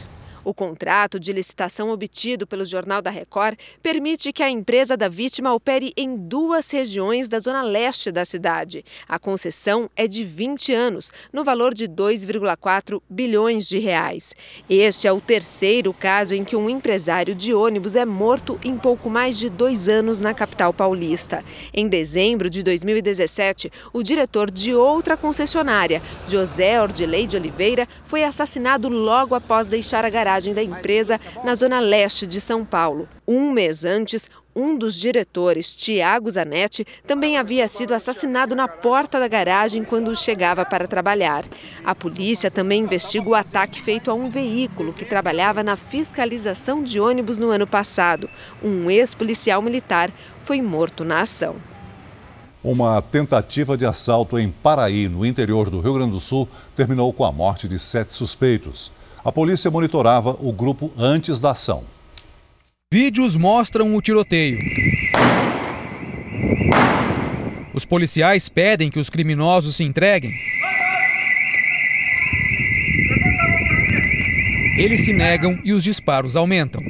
O 0.47 0.53
contrato 0.53 1.19
de 1.19 1.33
licitação 1.33 1.89
obtido 1.89 2.47
pelo 2.47 2.63
Jornal 2.63 3.01
da 3.01 3.09
Record 3.09 3.59
permite 3.83 4.31
que 4.31 4.41
a 4.41 4.49
empresa 4.49 4.95
da 4.95 5.09
vítima 5.09 5.53
opere 5.53 5.91
em 5.97 6.15
duas 6.15 6.71
regiões 6.71 7.27
da 7.27 7.37
zona 7.37 7.61
leste 7.61 8.13
da 8.13 8.23
cidade. 8.23 8.85
A 9.09 9.19
concessão 9.19 9.89
é 9.93 10.07
de 10.07 10.23
20 10.23 10.73
anos, 10.73 11.11
no 11.33 11.43
valor 11.43 11.73
de 11.73 11.85
2,4 11.85 13.01
bilhões 13.09 13.67
de 13.67 13.77
reais. 13.77 14.33
Este 14.69 15.05
é 15.05 15.11
o 15.11 15.19
terceiro 15.19 15.93
caso 15.93 16.33
em 16.33 16.45
que 16.45 16.55
um 16.55 16.69
empresário 16.69 17.35
de 17.35 17.53
ônibus 17.53 17.97
é 17.97 18.05
morto 18.05 18.57
em 18.63 18.77
pouco 18.77 19.09
mais 19.09 19.37
de 19.37 19.49
dois 19.49 19.89
anos 19.89 20.17
na 20.17 20.33
capital 20.33 20.73
paulista. 20.73 21.43
Em 21.73 21.89
dezembro 21.89 22.49
de 22.49 22.63
2017, 22.63 23.69
o 23.91 24.01
diretor 24.01 24.49
de 24.49 24.73
outra 24.73 25.17
concessionária, 25.17 26.01
José 26.25 26.81
Ordilei 26.81 27.27
de 27.27 27.35
Oliveira, 27.35 27.85
foi 28.05 28.23
assassinado 28.23 28.87
logo 28.87 29.35
após 29.35 29.67
deixar 29.67 30.05
a 30.05 30.09
garagem 30.09 30.36
da 30.53 30.63
empresa 30.63 31.19
na 31.43 31.55
zona 31.55 31.79
leste 31.79 32.27
de 32.27 32.39
São 32.39 32.63
Paulo. 32.63 33.07
Um 33.27 33.51
mês 33.51 33.83
antes, 33.83 34.29
Um 34.59 34.75
dos 34.75 34.99
diretores, 34.99 35.75
Tiago 35.75 36.31
Zanetti, 36.31 36.83
também 37.05 37.37
havia 37.37 37.67
sido 37.67 37.93
assassinado 37.93 38.55
na 38.55 38.67
porta 38.67 39.19
da 39.19 39.27
garagem 39.27 39.83
quando 39.83 40.15
chegava 40.15 40.65
para 40.65 40.87
trabalhar. 40.87 41.45
A 41.85 41.93
polícia 41.93 42.49
também 42.49 42.81
investiga 42.81 43.29
o 43.29 43.35
ataque 43.35 43.79
feito 43.79 44.09
a 44.09 44.15
um 44.15 44.31
veículo 44.31 44.93
que 44.93 45.05
trabalhava 45.05 45.61
na 45.61 45.75
fiscalização 45.75 46.81
de 46.81 46.99
ônibus 46.99 47.37
no 47.37 47.51
ano 47.51 47.67
passado. 47.67 48.27
Um 48.63 48.89
ex-policial 48.89 49.61
militar 49.61 50.11
foi 50.39 50.59
morto 50.59 51.05
na 51.05 51.21
ação. 51.21 51.57
Uma 52.63 52.99
tentativa 52.99 53.77
de 53.77 53.85
assalto 53.85 54.39
em 54.39 54.49
Paraí, 54.49 55.07
no 55.07 55.23
interior 55.23 55.69
do 55.69 55.79
Rio 55.81 55.93
Grande 55.93 56.13
do 56.13 56.19
Sul, 56.19 56.49
terminou 56.75 57.13
com 57.13 57.23
a 57.23 57.31
morte 57.31 57.67
de 57.67 57.77
sete 57.77 58.11
suspeitos. 58.11 58.91
A 59.27 59.31
polícia 59.33 59.69
monitorava 59.69 60.37
o 60.39 60.53
grupo 60.53 60.89
antes 60.97 61.41
da 61.41 61.51
ação. 61.51 61.83
Vídeos 62.89 63.35
mostram 63.35 63.93
o 63.93 64.01
tiroteio. 64.01 64.57
Os 67.73 67.83
policiais 67.83 68.47
pedem 68.47 68.89
que 68.89 68.97
os 68.97 69.09
criminosos 69.09 69.75
se 69.75 69.83
entreguem. 69.83 70.31
Eles 74.77 75.03
se 75.03 75.11
negam 75.11 75.59
e 75.61 75.73
os 75.73 75.83
disparos 75.83 76.37
aumentam. 76.37 76.81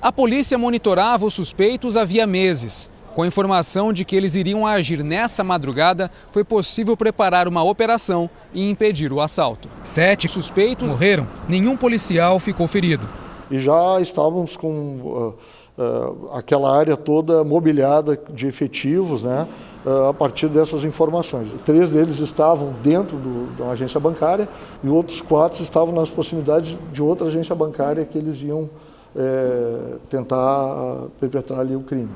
A 0.00 0.12
polícia 0.12 0.56
monitorava 0.56 1.26
os 1.26 1.34
suspeitos 1.34 1.96
havia 1.96 2.24
meses. 2.24 2.88
Com 3.20 3.24
a 3.24 3.26
informação 3.26 3.92
de 3.92 4.02
que 4.02 4.16
eles 4.16 4.34
iriam 4.34 4.66
agir 4.66 5.04
nessa 5.04 5.44
madrugada, 5.44 6.10
foi 6.30 6.42
possível 6.42 6.96
preparar 6.96 7.46
uma 7.46 7.62
operação 7.62 8.30
e 8.54 8.70
impedir 8.70 9.12
o 9.12 9.20
assalto. 9.20 9.68
Sete 9.84 10.26
suspeitos 10.26 10.90
morreram, 10.90 11.28
nenhum 11.46 11.76
policial 11.76 12.38
ficou 12.38 12.66
ferido. 12.66 13.06
E 13.50 13.60
já 13.60 14.00
estávamos 14.00 14.56
com 14.56 15.36
uh, 15.76 15.82
uh, 15.82 16.30
aquela 16.32 16.74
área 16.74 16.96
toda 16.96 17.44
mobiliada 17.44 18.18
de 18.32 18.46
efetivos, 18.46 19.22
né? 19.22 19.46
Uh, 19.84 20.08
a 20.08 20.14
partir 20.14 20.48
dessas 20.48 20.82
informações. 20.82 21.54
Três 21.66 21.90
deles 21.90 22.20
estavam 22.20 22.72
dentro 22.82 23.18
do, 23.18 23.54
de 23.54 23.60
uma 23.60 23.72
agência 23.72 24.00
bancária 24.00 24.48
e 24.82 24.88
outros 24.88 25.20
quatro 25.20 25.62
estavam 25.62 25.94
nas 25.94 26.08
proximidades 26.08 26.74
de 26.90 27.02
outra 27.02 27.26
agência 27.26 27.54
bancária 27.54 28.02
que 28.02 28.16
eles 28.16 28.40
iam 28.40 28.70
é, 29.14 29.96
tentar 30.08 31.08
perpetrar 31.20 31.60
ali 31.60 31.76
o 31.76 31.80
crime. 31.80 32.08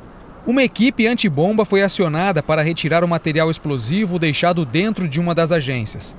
Uma 0.47 0.63
equipe 0.63 1.07
antibomba 1.07 1.65
foi 1.65 1.81
acionada 1.81 2.43
para 2.43 2.61
retirar 2.61 3.03
o 3.03 3.09
material 3.09 3.51
explosivo 3.51 4.19
deixado 4.19 4.67
dentro 4.67 5.09
de 5.09 5.19
uma 5.19 5.35
das 5.35 5.51
agências. 5.51 6.15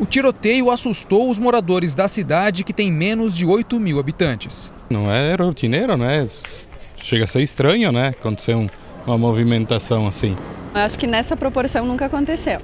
O 0.00 0.06
tiroteio 0.06 0.70
assustou 0.70 1.30
os 1.30 1.38
moradores 1.38 1.94
da 1.94 2.08
cidade 2.08 2.64
que 2.64 2.72
tem 2.72 2.90
menos 2.90 3.36
de 3.36 3.44
8 3.44 3.78
mil 3.78 3.98
habitantes. 3.98 4.72
Não 4.88 5.10
é 5.10 5.34
rotineiro, 5.34 5.94
né? 5.94 6.26
Chega 7.02 7.24
a 7.24 7.26
ser 7.26 7.42
estranho, 7.42 7.92
né? 7.92 8.08
Acontecer 8.08 8.54
um, 8.54 8.66
uma 9.06 9.18
movimentação 9.18 10.06
assim. 10.06 10.34
Eu 10.74 10.80
acho 10.80 10.98
que 10.98 11.06
nessa 11.06 11.36
proporção 11.36 11.84
nunca 11.84 12.06
aconteceu. 12.06 12.60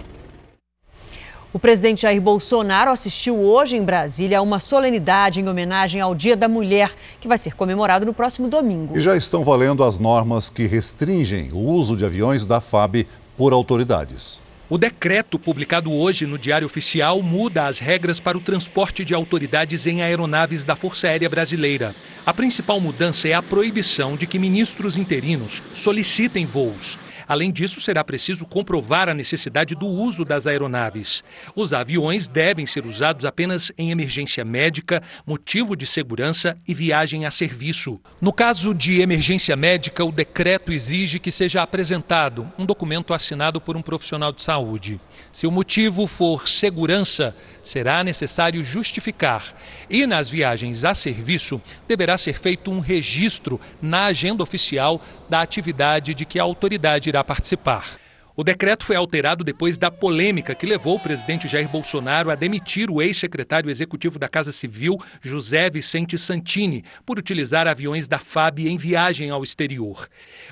O 1.55 1.59
presidente 1.59 2.03
Jair 2.03 2.19
Bolsonaro 2.19 2.91
assistiu 2.91 3.39
hoje 3.39 3.77
em 3.77 3.85
Brasília 3.85 4.39
a 4.39 4.43
uma 4.43 4.59
solenidade 4.59 5.39
em 5.39 5.47
homenagem 5.47 6.01
ao 6.01 6.15
Dia 6.15 6.35
da 6.35 6.49
Mulher, 6.49 6.91
que 7.21 7.29
vai 7.29 7.37
ser 7.37 7.55
comemorado 7.55 8.07
no 8.07 8.15
próximo 8.15 8.49
domingo. 8.49 8.97
E 8.97 9.01
já 9.01 9.15
estão 9.15 9.45
valendo 9.45 9.85
as 9.85 9.99
normas 9.99 10.49
que 10.49 10.67
restringem 10.67 11.51
o 11.53 11.59
uso 11.59 11.95
de 11.95 12.07
aviões 12.07 12.47
da 12.47 12.59
FAB 12.59 13.07
por 13.37 13.53
autoridades. 13.53 14.41
O 14.71 14.79
decreto 14.79 15.39
publicado 15.39 15.93
hoje 15.93 16.25
no 16.25 16.39
Diário 16.39 16.65
Oficial 16.65 17.21
muda 17.21 17.67
as 17.67 17.79
regras 17.79 18.19
para 18.19 18.39
o 18.39 18.41
transporte 18.41 19.05
de 19.05 19.13
autoridades 19.13 19.87
em 19.87 20.01
aeronaves 20.01 20.65
da 20.65 20.75
Força 20.75 21.09
Aérea 21.09 21.29
Brasileira. 21.29 21.95
A 22.25 22.33
principal 22.33 22.81
mudança 22.81 23.29
é 23.29 23.35
a 23.35 23.43
proibição 23.43 24.17
de 24.17 24.27
que 24.27 24.39
ministros 24.39 24.97
interinos 24.97 25.61
solicitem 25.75 26.47
voos. 26.47 26.97
Além 27.33 27.51
disso, 27.51 27.81
será 27.81 28.05
preciso 28.05 28.45
comprovar 28.45 29.09
a 29.09 29.15
necessidade 29.15 29.75
do 29.75 29.87
uso 29.87 30.23
das 30.23 30.47
aeronaves. 30.47 31.25
Os 31.57 31.73
aviões 31.73 32.29
devem 32.29 32.67
ser 32.67 32.85
usados 32.85 33.25
apenas 33.25 33.73
em 33.79 33.91
emergência 33.91 34.45
médica, 34.45 35.03
motivo 35.27 35.75
de 35.75 35.87
segurança 35.87 36.59
e 36.69 36.75
viagem 36.75 37.25
a 37.25 37.31
serviço. 37.31 37.99
No 38.21 38.35
caso 38.35 38.75
de 38.75 39.01
emergência 39.01 39.57
médica, 39.57 40.05
o 40.05 40.13
decreto 40.13 40.75
exige 40.75 41.19
que 41.19 41.33
seja 41.33 41.63
apresentado 41.63 42.53
um 42.59 42.67
documento 42.67 43.15
assinado 43.15 43.63
por 43.63 43.79
um 43.79 43.83
profissional 43.83 44.31
de 44.31 44.43
saúde. 44.43 45.01
Se 45.33 45.47
o 45.47 45.51
motivo 45.51 46.07
for 46.07 46.47
segurança, 46.47 47.35
será 47.63 48.05
necessário 48.05 48.63
justificar. 48.63 49.55
E 49.89 50.07
nas 50.07 50.29
viagens 50.29 50.85
a 50.85 50.93
serviço, 50.93 51.63
deverá 51.89 52.19
ser 52.19 52.39
feito 52.39 52.71
um 52.71 52.79
registro 52.79 53.59
na 53.81 54.05
agenda 54.05 54.43
oficial 54.43 55.01
da 55.33 55.41
atividade 55.41 56.13
de 56.13 56.27
que 56.27 56.39
a 56.39 56.43
autoridade 56.43 57.09
irá 57.09 57.25
participar. 57.25 57.97
O 58.37 58.45
decreto 58.45 58.85
foi 58.85 58.97
alterado 58.97 59.43
depois 59.43 59.79
da 59.79 59.91
polêmica 59.91 60.55
que 60.55 60.67
levou 60.67 60.97
o 60.97 61.01
presidente 61.01 61.49
Jair 61.49 61.67
Bolsonaro 61.71 62.31
a 62.31 62.35
demitir 62.35 62.91
o 62.91 63.01
ex-secretário 63.01 63.71
executivo 63.71 64.19
da 64.19 64.29
Casa 64.29 64.53
Civil, 64.53 64.99
José 65.23 65.71
Vicente 65.71 66.19
Santini, 66.19 66.85
por 67.07 67.19
utilizar 67.19 67.67
aviões 67.67 68.07
da 68.07 68.19
FAB 68.19 68.59
em 68.69 68.77
viagem 68.77 69.31
ao 69.31 69.43
exterior. 69.43 70.07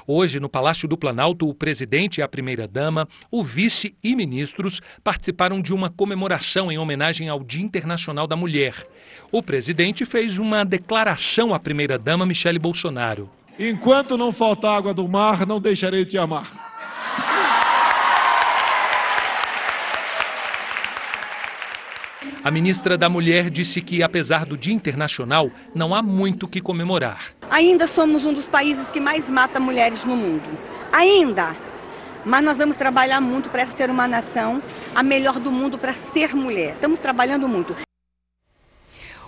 Hoje, 0.06 0.40
no 0.40 0.48
Palácio 0.48 0.88
do 0.88 0.96
Planalto, 0.96 1.46
o 1.46 1.54
presidente 1.54 2.18
e 2.18 2.22
a 2.22 2.28
primeira-dama, 2.28 3.06
o 3.30 3.44
vice 3.44 3.94
e 4.02 4.16
ministros 4.16 4.80
participaram 5.04 5.60
de 5.60 5.74
uma 5.74 5.90
comemoração 5.90 6.72
em 6.72 6.78
homenagem 6.78 7.28
ao 7.28 7.44
Dia 7.44 7.62
Internacional 7.62 8.26
da 8.26 8.34
Mulher. 8.34 8.86
O 9.30 9.42
presidente 9.42 10.06
fez 10.06 10.38
uma 10.38 10.64
declaração 10.64 11.52
à 11.52 11.60
primeira-dama, 11.60 12.24
Michele 12.24 12.58
Bolsonaro. 12.58 13.39
Enquanto 13.62 14.16
não 14.16 14.32
faltar 14.32 14.78
água 14.78 14.94
do 14.94 15.06
mar, 15.06 15.46
não 15.46 15.60
deixarei 15.60 16.02
de 16.02 16.12
te 16.12 16.18
amar. 16.18 16.48
A 22.42 22.50
ministra 22.50 22.96
da 22.96 23.06
Mulher 23.10 23.50
disse 23.50 23.82
que, 23.82 24.02
apesar 24.02 24.46
do 24.46 24.56
Dia 24.56 24.72
Internacional, 24.72 25.50
não 25.74 25.94
há 25.94 26.00
muito 26.00 26.48
que 26.48 26.58
comemorar. 26.58 27.34
Ainda 27.50 27.86
somos 27.86 28.24
um 28.24 28.32
dos 28.32 28.48
países 28.48 28.88
que 28.88 28.98
mais 28.98 29.28
mata 29.28 29.60
mulheres 29.60 30.06
no 30.06 30.16
mundo. 30.16 30.58
Ainda. 30.90 31.54
Mas 32.24 32.42
nós 32.42 32.56
vamos 32.56 32.78
trabalhar 32.78 33.20
muito 33.20 33.50
para 33.50 33.66
ser 33.66 33.90
uma 33.90 34.08
nação 34.08 34.62
a 34.94 35.02
melhor 35.02 35.38
do 35.38 35.52
mundo 35.52 35.76
para 35.76 35.92
ser 35.92 36.34
mulher. 36.34 36.76
Estamos 36.76 36.98
trabalhando 36.98 37.46
muito. 37.46 37.76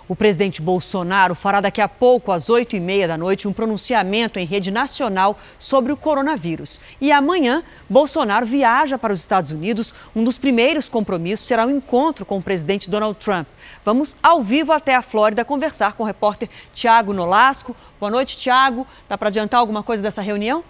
O 0.07 0.15
presidente 0.15 0.61
Bolsonaro 0.61 1.33
fará 1.33 1.61
daqui 1.61 1.79
a 1.79 1.87
pouco, 1.87 2.31
às 2.31 2.49
8h30 2.49 3.07
da 3.07 3.17
noite, 3.17 3.47
um 3.47 3.53
pronunciamento 3.53 4.37
em 4.37 4.45
rede 4.45 4.69
nacional 4.69 5.39
sobre 5.57 5.93
o 5.93 5.97
coronavírus. 5.97 6.79
E 6.99 7.11
amanhã, 7.11 7.63
Bolsonaro 7.89 8.45
viaja 8.45 8.97
para 8.97 9.13
os 9.13 9.21
Estados 9.21 9.51
Unidos. 9.51 9.93
Um 10.13 10.23
dos 10.23 10.37
primeiros 10.37 10.89
compromissos 10.89 11.47
será 11.47 11.65
o 11.65 11.69
um 11.69 11.77
encontro 11.77 12.25
com 12.25 12.37
o 12.37 12.43
presidente 12.43 12.89
Donald 12.89 13.17
Trump. 13.17 13.47
Vamos 13.85 14.17
ao 14.21 14.43
vivo 14.43 14.73
até 14.73 14.93
a 14.93 15.01
Flórida 15.01 15.45
conversar 15.45 15.93
com 15.93 16.03
o 16.03 16.05
repórter 16.05 16.49
Tiago 16.73 17.13
Nolasco. 17.13 17.75
Boa 17.99 18.11
noite, 18.11 18.37
Tiago. 18.37 18.85
Dá 19.07 19.17
para 19.17 19.29
adiantar 19.29 19.61
alguma 19.61 19.83
coisa 19.83 20.03
dessa 20.03 20.21
reunião? 20.21 20.63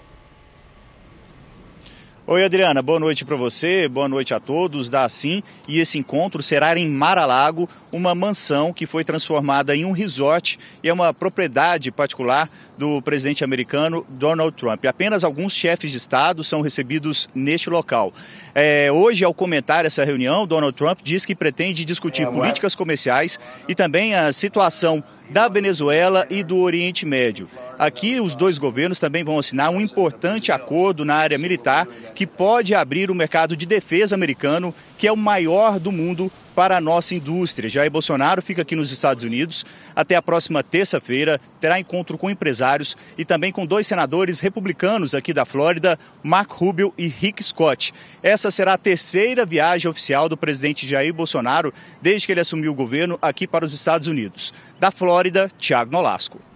Oi, 2.25 2.45
Adriana, 2.45 2.81
boa 2.81 3.01
noite 3.01 3.25
para 3.25 3.35
você, 3.35 3.85
boa 3.85 4.07
noite 4.07 4.33
a 4.33 4.39
todos 4.39 4.87
da 4.87 5.03
Assim. 5.03 5.43
E 5.67 5.81
esse 5.81 5.97
encontro 5.97 6.41
será 6.41 6.73
em 6.79 6.87
Mar-a-Lago, 6.87 7.67
uma 7.91 8.15
mansão 8.15 8.71
que 8.71 8.87
foi 8.87 9.03
transformada 9.03 9.75
em 9.75 9.83
um 9.83 9.91
resort 9.91 10.57
e 10.81 10.87
é 10.87 10.93
uma 10.93 11.13
propriedade 11.13 11.91
particular 11.91 12.49
do 12.77 13.01
presidente 13.01 13.43
americano 13.43 14.07
Donald 14.07 14.55
Trump. 14.55 14.85
Apenas 14.85 15.25
alguns 15.25 15.53
chefes 15.53 15.91
de 15.91 15.97
Estado 15.97 16.45
são 16.45 16.61
recebidos 16.61 17.27
neste 17.35 17.69
local. 17.69 18.13
É, 18.55 18.89
hoje, 18.89 19.25
ao 19.25 19.33
comentar 19.33 19.85
essa 19.85 20.05
reunião, 20.05 20.47
Donald 20.47 20.77
Trump 20.77 20.99
diz 21.03 21.25
que 21.25 21.35
pretende 21.35 21.83
discutir 21.83 22.23
é, 22.25 22.31
políticas 22.31 22.73
comerciais 22.73 23.37
e 23.67 23.75
também 23.75 24.15
a 24.15 24.31
situação 24.31 25.03
da 25.29 25.49
Venezuela 25.49 26.25
e 26.29 26.41
do 26.41 26.57
Oriente 26.59 27.05
Médio. 27.05 27.49
Aqui, 27.77 28.19
os 28.19 28.35
dois 28.35 28.57
governos 28.57 28.99
também 28.99 29.23
vão 29.23 29.39
assinar 29.39 29.71
um 29.71 29.81
importante 29.81 30.51
acordo 30.51 31.03
na 31.03 31.15
área 31.15 31.37
militar 31.37 31.87
que 32.13 32.27
pode 32.27 32.75
abrir 32.75 33.09
o 33.09 33.15
mercado 33.15 33.55
de 33.57 33.65
defesa 33.65 34.15
americano, 34.15 34.73
que 34.97 35.07
é 35.07 35.11
o 35.11 35.17
maior 35.17 35.79
do 35.79 35.91
mundo 35.91 36.31
para 36.53 36.77
a 36.77 36.81
nossa 36.81 37.15
indústria. 37.15 37.69
Jair 37.69 37.89
Bolsonaro 37.89 38.41
fica 38.41 38.61
aqui 38.61 38.75
nos 38.75 38.91
Estados 38.91 39.23
Unidos 39.23 39.65
até 39.95 40.15
a 40.15 40.21
próxima 40.21 40.63
terça-feira, 40.63 41.41
terá 41.59 41.79
encontro 41.79 42.17
com 42.17 42.29
empresários 42.29 42.95
e 43.17 43.25
também 43.25 43.51
com 43.51 43.65
dois 43.65 43.87
senadores 43.87 44.39
republicanos 44.39 45.15
aqui 45.15 45.33
da 45.33 45.45
Flórida, 45.45 45.97
Mark 46.21 46.51
Rubio 46.51 46.93
e 46.97 47.07
Rick 47.07 47.43
Scott. 47.43 47.91
Essa 48.21 48.51
será 48.51 48.73
a 48.73 48.77
terceira 48.77 49.45
viagem 49.45 49.89
oficial 49.89 50.29
do 50.29 50.37
presidente 50.37 50.87
Jair 50.87 51.13
Bolsonaro 51.13 51.73
desde 52.01 52.27
que 52.27 52.33
ele 52.33 52.41
assumiu 52.41 52.71
o 52.71 52.75
governo 52.75 53.17
aqui 53.21 53.47
para 53.47 53.65
os 53.65 53.73
Estados 53.73 54.07
Unidos. 54.07 54.53
Da 54.79 54.91
Flórida, 54.91 55.49
Tiago 55.57 55.91
Nolasco. 55.91 56.52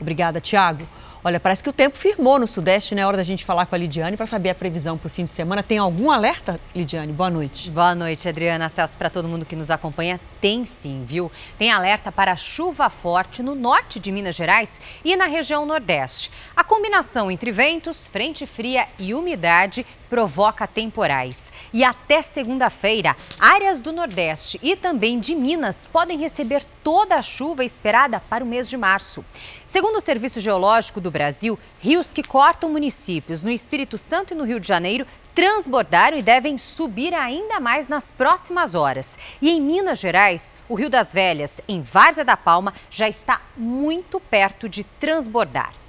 Obrigada, 0.00 0.40
Tiago. 0.40 0.86
Olha, 1.22 1.38
parece 1.38 1.62
que 1.62 1.68
o 1.68 1.72
tempo 1.72 1.98
firmou 1.98 2.38
no 2.38 2.46
Sudeste, 2.46 2.94
né? 2.94 3.02
É 3.02 3.06
hora 3.06 3.18
da 3.18 3.22
gente 3.22 3.44
falar 3.44 3.66
com 3.66 3.74
a 3.74 3.78
Lidiane 3.78 4.16
para 4.16 4.24
saber 4.24 4.48
a 4.48 4.54
previsão 4.54 4.96
para 4.96 5.06
o 5.06 5.10
fim 5.10 5.26
de 5.26 5.30
semana. 5.30 5.62
Tem 5.62 5.76
algum 5.76 6.10
alerta, 6.10 6.58
Lidiane? 6.74 7.12
Boa 7.12 7.28
noite. 7.28 7.70
Boa 7.70 7.94
noite, 7.94 8.26
Adriana. 8.26 8.70
Celso, 8.70 8.96
para 8.96 9.10
todo 9.10 9.28
mundo 9.28 9.44
que 9.44 9.54
nos 9.54 9.70
acompanha, 9.70 10.18
tem 10.40 10.64
sim, 10.64 11.04
viu? 11.06 11.30
Tem 11.58 11.70
alerta 11.70 12.10
para 12.10 12.34
chuva 12.36 12.88
forte 12.88 13.42
no 13.42 13.54
norte 13.54 14.00
de 14.00 14.10
Minas 14.10 14.34
Gerais 14.34 14.80
e 15.04 15.14
na 15.14 15.26
região 15.26 15.66
Nordeste. 15.66 16.30
A 16.56 16.64
combinação 16.64 17.30
entre 17.30 17.52
ventos, 17.52 18.08
frente 18.08 18.46
fria 18.46 18.88
e 18.98 19.12
umidade 19.12 19.84
provoca 20.08 20.66
temporais. 20.66 21.52
E 21.72 21.84
até 21.84 22.22
segunda-feira, 22.22 23.14
áreas 23.38 23.80
do 23.80 23.92
Nordeste 23.92 24.58
e 24.62 24.74
também 24.74 25.20
de 25.20 25.34
Minas 25.34 25.86
podem 25.86 26.18
receber 26.18 26.64
toda 26.82 27.14
a 27.14 27.22
chuva 27.22 27.62
esperada 27.62 28.18
para 28.18 28.42
o 28.42 28.46
mês 28.46 28.68
de 28.68 28.76
março. 28.76 29.24
Segundo 29.70 29.98
o 29.98 30.00
Serviço 30.00 30.40
Geológico 30.40 31.00
do 31.00 31.12
Brasil, 31.12 31.56
rios 31.78 32.10
que 32.10 32.24
cortam 32.24 32.68
municípios 32.68 33.40
no 33.40 33.52
Espírito 33.52 33.96
Santo 33.96 34.34
e 34.34 34.36
no 34.36 34.42
Rio 34.42 34.58
de 34.58 34.66
Janeiro 34.66 35.06
transbordaram 35.32 36.18
e 36.18 36.22
devem 36.22 36.58
subir 36.58 37.14
ainda 37.14 37.60
mais 37.60 37.86
nas 37.86 38.10
próximas 38.10 38.74
horas. 38.74 39.16
E 39.40 39.48
em 39.48 39.60
Minas 39.60 40.00
Gerais, 40.00 40.56
o 40.68 40.74
Rio 40.74 40.90
das 40.90 41.12
Velhas, 41.12 41.60
em 41.68 41.82
Várzea 41.82 42.24
da 42.24 42.36
Palma, 42.36 42.74
já 42.90 43.08
está 43.08 43.42
muito 43.56 44.18
perto 44.18 44.68
de 44.68 44.82
transbordar. 44.82 45.79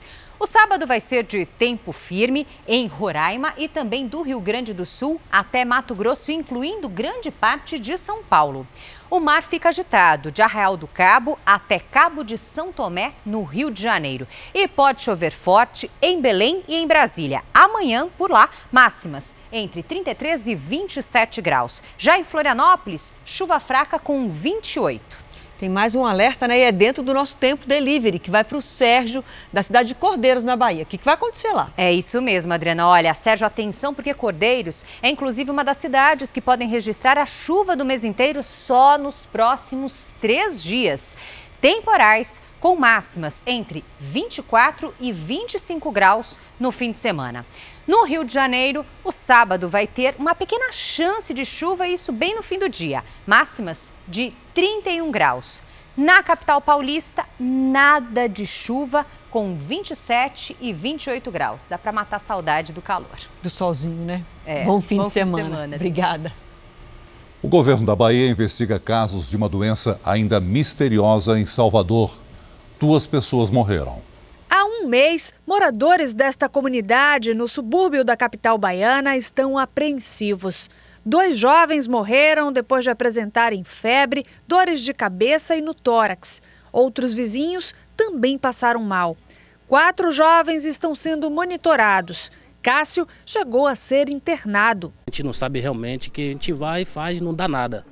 O 0.42 0.48
sábado 0.48 0.88
vai 0.88 1.00
ser 1.00 1.24
de 1.24 1.46
tempo 1.46 1.92
firme 1.92 2.48
em 2.68 2.88
Roraima 2.88 3.54
e 3.60 3.68
também 3.68 4.08
do 4.08 4.24
Rio 4.24 4.42
Grande 4.42 4.74
do 4.74 4.88
Sul 4.88 5.22
até 5.32 5.64
Mato 5.64 5.94
Grosso, 5.94 6.32
incluindo 6.32 6.90
grande 6.90 7.30
parte 7.30 7.78
de 7.78 7.96
São 7.96 8.24
Paulo. 8.24 8.66
O 9.08 9.20
mar 9.20 9.44
fica 9.44 9.70
agitado 9.70 10.32
de 10.32 10.42
Arraial 10.42 10.76
do 10.76 10.88
Cabo 10.88 11.38
até 11.46 11.78
Cabo 11.78 12.24
de 12.24 12.40
São 12.40 12.72
Tomé, 12.72 13.14
no 13.24 13.44
Rio 13.44 13.70
de 13.70 13.84
Janeiro. 13.84 14.28
E 14.52 14.68
pode 14.68 15.04
chover 15.04 15.32
forte 15.32 15.92
em 16.02 16.20
Belém 16.20 16.64
e 16.68 16.76
em 16.76 16.88
Brasília. 16.88 17.44
Amanhã, 17.54 18.10
por 18.18 18.32
lá, 18.32 18.50
máximas 18.72 19.36
entre 19.52 19.84
33 19.84 20.48
e 20.48 20.56
27 20.56 21.40
graus. 21.40 21.84
Já 22.00 22.18
em 22.18 22.24
Florianópolis, 22.24 23.14
chuva 23.24 23.60
fraca 23.60 24.00
com 24.00 24.28
28. 24.28 25.22
Tem 25.62 25.70
mais 25.70 25.94
um 25.94 26.04
alerta, 26.04 26.48
né? 26.48 26.58
E 26.58 26.62
é 26.64 26.72
dentro 26.72 27.04
do 27.04 27.14
nosso 27.14 27.36
tempo 27.36 27.68
delivery, 27.68 28.18
que 28.18 28.32
vai 28.32 28.44
para 28.44 28.58
o 28.58 28.62
Sérgio, 28.64 29.24
da 29.54 29.62
cidade 29.62 29.90
de 29.90 29.94
Cordeiros, 29.94 30.44
na 30.44 30.56
Bahia. 30.56 30.82
O 30.82 30.86
que, 30.88 30.98
que 30.98 31.06
vai 31.06 31.14
acontecer 31.14 31.52
lá? 31.52 31.70
É 31.78 31.94
isso 31.94 32.20
mesmo, 32.20 32.52
Adriana. 32.52 32.88
Olha, 32.88 33.14
Sérgio, 33.14 33.46
atenção, 33.46 33.94
porque 33.94 34.12
Cordeiros 34.12 34.84
é 35.04 35.10
inclusive 35.12 35.52
uma 35.52 35.64
das 35.64 35.78
cidades 35.78 36.32
que 36.32 36.42
podem 36.42 36.68
registrar 36.68 37.16
a 37.16 37.28
chuva 37.28 37.76
do 37.76 37.86
mês 37.86 38.04
inteiro 38.04 38.42
só 38.42 38.98
nos 38.98 39.28
próximos 39.28 40.16
três 40.20 40.64
dias. 40.64 41.16
Temporais 41.62 42.42
com 42.60 42.76
máximas 42.76 43.44
entre 43.46 43.86
24 44.00 44.92
e 45.00 45.12
25 45.12 45.92
graus 45.92 46.40
no 46.60 46.72
fim 46.72 46.92
de 46.92 46.98
semana. 46.98 47.46
No 47.92 48.06
Rio 48.06 48.24
de 48.24 48.34
Janeiro, 48.34 48.86
o 49.04 49.12
sábado 49.12 49.68
vai 49.68 49.86
ter 49.86 50.16
uma 50.18 50.34
pequena 50.34 50.72
chance 50.72 51.34
de 51.34 51.44
chuva, 51.44 51.86
isso 51.86 52.14
bem 52.14 52.34
no 52.34 52.42
fim 52.42 52.58
do 52.58 52.70
dia. 52.70 53.04
Máximas 53.28 53.92
de 54.08 54.32
31 54.54 55.12
graus. 55.12 55.62
Na 55.98 56.24
capital 56.24 56.62
paulista, 56.62 57.26
nada 57.38 58.30
de 58.30 58.48
chuva, 58.48 59.06
com 59.30 59.58
27 59.58 60.56
e 60.62 60.72
28 60.72 61.30
graus. 61.30 61.68
Dá 61.70 61.78
para 61.78 61.92
matar 61.92 62.16
a 62.16 62.20
saudade 62.20 62.72
do 62.72 62.82
calor. 62.82 63.10
Do 63.44 63.50
solzinho, 63.50 64.06
né? 64.06 64.24
É, 64.46 64.64
bom 64.64 64.80
fim, 64.80 64.96
bom 64.96 65.08
de, 65.08 65.12
semana. 65.12 65.44
fim 65.44 65.50
de 65.50 65.56
semana. 65.56 65.76
Obrigada. 65.76 66.34
O 67.42 67.50
governo 67.50 67.86
da 67.86 67.94
Bahia 67.94 68.30
investiga 68.30 68.80
casos 68.80 69.28
de 69.28 69.36
uma 69.36 69.50
doença 69.50 70.00
ainda 70.06 70.40
misteriosa 70.40 71.38
em 71.38 71.46
Salvador. 71.46 72.18
Duas 72.80 73.06
pessoas 73.06 73.50
morreram. 73.50 74.02
Há 74.54 74.66
um 74.66 74.86
mês, 74.86 75.34
moradores 75.48 76.14
desta 76.14 76.50
comunidade 76.50 77.34
no 77.34 77.48
subúrbio 77.48 78.04
da 78.04 78.18
capital 78.18 78.58
baiana 78.58 79.16
estão 79.16 79.58
apreensivos. 79.58 80.70
Dois 81.06 81.38
jovens 81.38 81.88
morreram 81.88 82.52
depois 82.52 82.84
de 82.84 82.90
apresentarem 82.90 83.64
febre, 83.64 84.26
dores 84.46 84.82
de 84.82 84.94
cabeça 84.94 85.56
e 85.56 85.62
no 85.62 85.74
tórax. 85.74 86.42
Outros 86.70 87.14
vizinhos 87.14 87.74
também 87.96 88.38
passaram 88.38 88.84
mal. 88.84 89.16
Quatro 89.70 90.12
jovens 90.12 90.66
estão 90.66 90.94
sendo 90.94 91.32
monitorados. 91.32 92.30
Cássio 92.62 93.08
chegou 93.26 93.66
a 93.66 93.74
ser 93.74 94.10
internado. 94.10 94.94
A 95.08 95.12
gente 95.12 95.24
não 95.24 95.32
sabe 95.32 95.62
realmente 95.62 96.10
que 96.10 96.28
a 96.28 96.32
gente 96.34 96.52
vai 96.52 96.82
e 96.82 96.86
faz 96.86 97.22
não 97.22 97.34
dá 97.34 97.48
nada. 97.48 97.86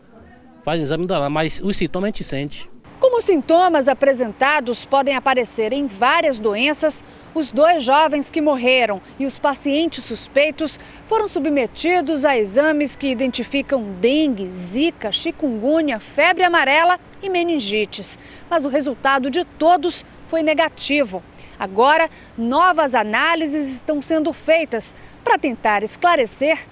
Faz 0.62 0.84
exame 0.84 1.04
não 1.04 1.08
dá 1.08 1.20
nada, 1.20 1.30
mas 1.30 1.62
os 1.64 1.78
sintomas 1.78 2.08
a 2.08 2.10
gente 2.10 2.24
sente. 2.26 2.69
Como 3.00 3.22
sintomas 3.22 3.88
apresentados 3.88 4.86
podem 4.86 5.16
aparecer 5.16 5.72
em 5.72 5.88
várias 5.88 6.38
doenças, 6.38 7.02
os 7.34 7.50
dois 7.50 7.82
jovens 7.82 8.30
que 8.30 8.42
morreram 8.42 9.02
e 9.18 9.26
os 9.26 9.40
pacientes 9.40 10.04
suspeitos 10.04 10.78
foram 11.06 11.26
submetidos 11.26 12.26
a 12.26 12.38
exames 12.38 12.98
que 12.98 13.08
identificam 13.08 13.84
dengue, 14.02 14.50
zika, 14.50 15.14
chikungunya, 15.14 15.98
febre 15.98 16.44
amarela 16.44 17.00
e 17.24 17.30
meningites. 17.30 18.20
Mas 18.50 18.66
o 18.66 18.70
resultado 18.70 19.32
de 19.32 19.46
todos 19.46 20.04
foi 20.26 20.44
negativo. 20.44 21.24
Agora, 21.58 22.10
novas 22.38 22.94
análises 22.94 23.76
estão 23.76 24.02
sendo 24.02 24.34
feitas 24.34 24.94
para 25.24 25.40
tentar 25.40 25.84
esclarecer 25.84 26.68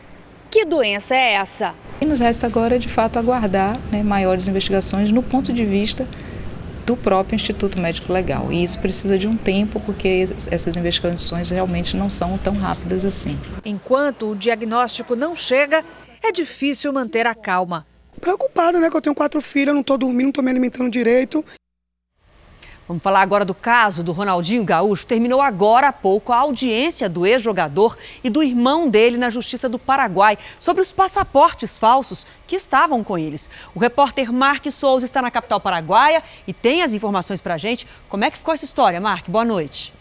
que 0.50 0.66
doença 0.66 1.16
é 1.16 1.34
essa. 1.34 1.76
E 2.00 2.06
nos 2.06 2.20
resta 2.20 2.48
agora, 2.48 2.78
de 2.78 2.88
fato, 2.88 3.18
aguardar 3.18 3.78
né, 3.92 4.04
maiores 4.04 4.48
investigações 4.48 5.12
no 5.12 5.24
ponto 5.24 5.52
de 5.52 5.66
vista 5.66 6.08
do 6.86 6.96
próprio 6.96 7.36
Instituto 7.36 7.80
Médico 7.80 8.14
Legal. 8.14 8.52
E 8.52 8.64
isso 8.64 8.80
precisa 8.80 9.18
de 9.18 9.28
um 9.28 9.36
tempo, 9.36 9.80
porque 9.82 10.26
essas 10.50 10.78
investigações 10.78 11.50
realmente 11.50 11.98
não 11.98 12.10
são 12.10 12.38
tão 12.38 12.56
rápidas 12.56 13.04
assim. 13.04 13.38
Enquanto 13.66 14.32
o 14.32 14.36
diagnóstico 14.36 15.16
não 15.16 15.36
chega, 15.36 15.84
é 16.24 16.32
difícil 16.32 16.94
manter 16.94 17.28
a 17.28 17.36
calma. 17.36 17.86
Preocupado, 18.22 18.80
né? 18.80 18.90
Que 18.90 18.98
eu 18.98 19.02
tenho 19.02 19.16
quatro 19.16 19.42
filhas, 19.42 19.74
não 19.74 19.82
estou 19.82 19.98
dormindo, 19.98 20.24
não 20.24 20.30
estou 20.30 20.44
me 20.44 20.50
alimentando 20.50 20.90
direito. 20.90 21.44
Vamos 22.88 23.04
falar 23.04 23.22
agora 23.22 23.44
do 23.44 23.54
caso 23.54 24.02
do 24.02 24.14
Ronaldinho 24.14 24.64
Gaúcho. 24.64 25.06
Terminou 25.06 25.42
agora 25.42 25.90
há 25.90 25.94
pouco 25.94 26.32
a 26.32 26.38
audiência 26.38 27.10
do 27.10 27.26
ex-jogador 27.26 27.98
e 28.24 28.30
do 28.30 28.42
irmão 28.42 28.90
dele 28.90 29.18
na 29.18 29.30
Justiça 29.30 29.68
do 29.68 29.78
Paraguai 29.78 30.38
sobre 30.58 30.82
os 30.82 30.94
passaportes 30.94 31.78
falsos 31.78 32.26
que 32.48 32.56
estavam 32.56 33.04
com 33.04 33.18
eles. 33.18 33.50
O 33.76 33.80
repórter 33.80 34.32
Mark 34.32 34.66
Souza 34.72 35.06
está 35.06 35.22
na 35.22 35.30
capital 35.30 35.60
paraguaia 35.60 36.24
e 36.48 36.54
tem 36.54 36.82
as 36.82 36.94
informações 36.94 37.42
para 37.42 37.56
a 37.56 37.58
gente. 37.58 37.86
Como 38.08 38.24
é 38.24 38.32
que 38.32 38.38
ficou 38.38 38.54
essa 38.54 38.64
história, 38.64 39.02
Mark? 39.02 39.28
Boa 39.28 39.44
noite. 39.44 39.94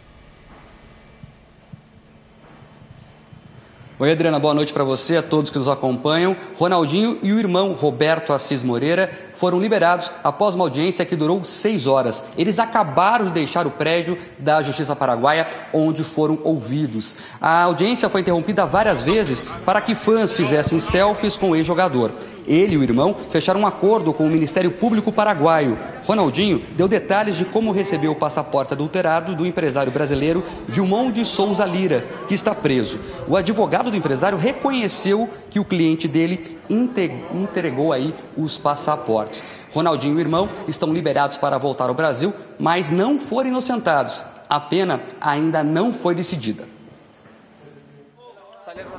Oi, 3.99 4.13
Adriana, 4.13 4.39
boa 4.39 4.53
noite 4.53 4.75
para 4.75 4.85
você, 4.85 5.17
a 5.17 5.23
todos 5.23 5.51
que 5.51 5.57
nos 5.57 5.71
acompanham. 5.71 6.37
Ronaldinho 6.59 7.19
e 7.23 7.33
o 7.33 7.39
irmão 7.39 7.73
Roberto 7.73 8.31
Assis 8.31 8.63
Moreira 8.63 9.26
foram 9.37 9.61
liberados 9.61 10.13
após 10.25 10.55
uma 10.55 10.65
audiência 10.65 11.05
que 11.05 11.15
durou 11.15 11.45
seis 11.45 11.87
horas. 11.87 12.25
Eles 12.37 12.59
acabaram 12.59 13.27
de 13.27 13.33
deixar 13.33 13.67
o 13.67 13.71
prédio 13.71 14.19
da 14.39 14.61
Justiça 14.61 14.97
Paraguaia, 14.97 15.47
onde 15.73 16.03
foram 16.03 16.39
ouvidos. 16.43 17.17
A 17.41 17.63
audiência 17.63 18.09
foi 18.09 18.23
interrompida 18.23 18.67
várias 18.67 19.03
vezes 19.03 19.43
para 19.65 19.81
que 19.81 19.95
fãs 19.95 20.33
fizessem 20.33 20.81
selfies 20.81 21.37
com 21.37 21.51
o 21.51 21.57
ex-jogador. 21.57 22.11
Ele 22.47 22.75
e 22.75 22.79
o 22.79 22.83
irmão 22.83 23.17
fecharam 23.31 23.61
um 23.61 23.67
acordo 23.67 24.13
com 24.13 24.25
o 24.25 24.31
Ministério 24.31 24.71
Público 24.71 25.13
Paraguaio. 25.13 25.79
Ronaldinho 26.05 26.63
deu 26.77 26.87
detalhes 26.87 27.35
de 27.37 27.45
como 27.45 27.73
recebeu 27.73 28.13
o 28.13 28.17
passaporte 28.17 28.73
adulterado 28.73 29.35
do 29.35 29.45
empresário 29.45 29.91
brasileiro 29.91 30.45
Vilmão 30.69 31.11
de 31.11 31.25
Souza 31.25 31.65
Lira, 31.67 32.07
que 32.29 32.35
está 32.35 32.55
preso. 32.55 33.01
O 33.27 33.37
advogado 33.37 33.91
do 33.91 33.97
empresário 33.97 34.39
reconheceu 34.39 35.29
que 35.51 35.59
o 35.59 35.65
cliente 35.65 36.07
dele 36.07 36.57
entregou 36.71 37.93
aí 37.93 38.15
os 38.37 38.57
passaportes. 38.57 39.26
Ronaldinho 39.73 40.15
e 40.15 40.17
o 40.17 40.21
irmão 40.21 40.49
estão 40.67 40.93
liberados 40.93 41.37
para 41.37 41.59
voltar 41.59 41.89
ao 41.89 41.95
Brasil, 41.95 42.33
mas 42.59 42.91
não 42.91 43.19
foram 43.19 43.51
inocentados. 43.51 44.23
A 44.49 44.61
pena 44.61 45.01
ainda 45.21 45.63
não 45.63 45.93
foi 45.93 46.15
decidida. 46.15 46.65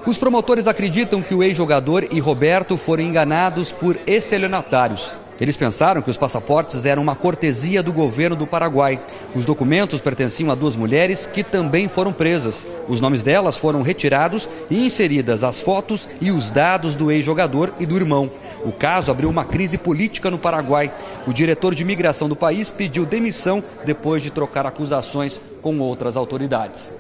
Os 0.06 0.18
promotores 0.18 0.68
acreditam 0.68 1.22
que 1.22 1.36
o 1.36 1.44
ex-jogador 1.44 2.08
e 2.12 2.20
Roberto 2.20 2.78
foram 2.78 3.04
enganados 3.04 3.72
por 3.72 3.98
estelionatários. 4.08 5.14
Eles 5.40 5.56
pensaram 5.56 6.02
que 6.02 6.10
os 6.10 6.18
passaportes 6.18 6.86
eram 6.86 7.02
uma 7.02 7.16
cortesia 7.16 7.84
do 7.84 7.94
governo 7.94 8.36
do 8.36 8.48
Paraguai. 8.48 9.00
Os 9.36 9.46
documentos 9.46 10.02
pertenciam 10.02 10.50
a 10.50 10.56
duas 10.56 10.76
mulheres 10.76 11.26
que 11.26 11.44
também 11.44 11.88
foram 11.88 12.12
presas. 12.12 12.66
Os 12.88 13.00
nomes 13.00 13.22
delas 13.22 13.58
foram 13.58 13.82
retirados 13.82 14.50
e 14.70 14.86
inseridas 14.86 15.44
as 15.44 15.60
fotos 15.60 16.10
e 16.20 16.32
os 16.32 16.50
dados 16.50 16.96
do 16.96 17.12
ex-jogador 17.12 17.74
e 17.80 17.86
do 17.86 17.96
irmão. 17.96 18.32
O 18.66 18.72
caso 18.72 19.12
abriu 19.12 19.30
uma 19.30 19.46
crise 19.46 19.78
política 19.78 20.32
no 20.32 20.40
Paraguai. 20.40 20.92
O 21.28 21.34
diretor 21.34 21.76
de 21.76 21.84
imigração 21.84 22.28
do 22.28 22.36
país 22.36 22.72
pediu 22.72 23.06
demissão 23.06 23.64
depois 23.86 24.24
de 24.24 24.32
trocar 24.32 24.66
acusações 24.66 25.40
com 25.62 25.78
outras 25.80 26.18
autoridades. 26.18 26.96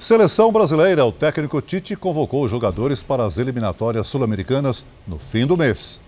Seleção 0.00 0.50
brasileira, 0.50 1.04
o 1.04 1.12
técnico 1.12 1.60
Tite 1.60 1.94
convocou 1.94 2.42
os 2.42 2.50
jogadores 2.50 3.02
para 3.02 3.24
as 3.24 3.36
eliminatórias 3.36 4.08
sul-americanas 4.08 4.82
no 5.06 5.18
fim 5.18 5.46
do 5.46 5.58
mês. 5.58 6.00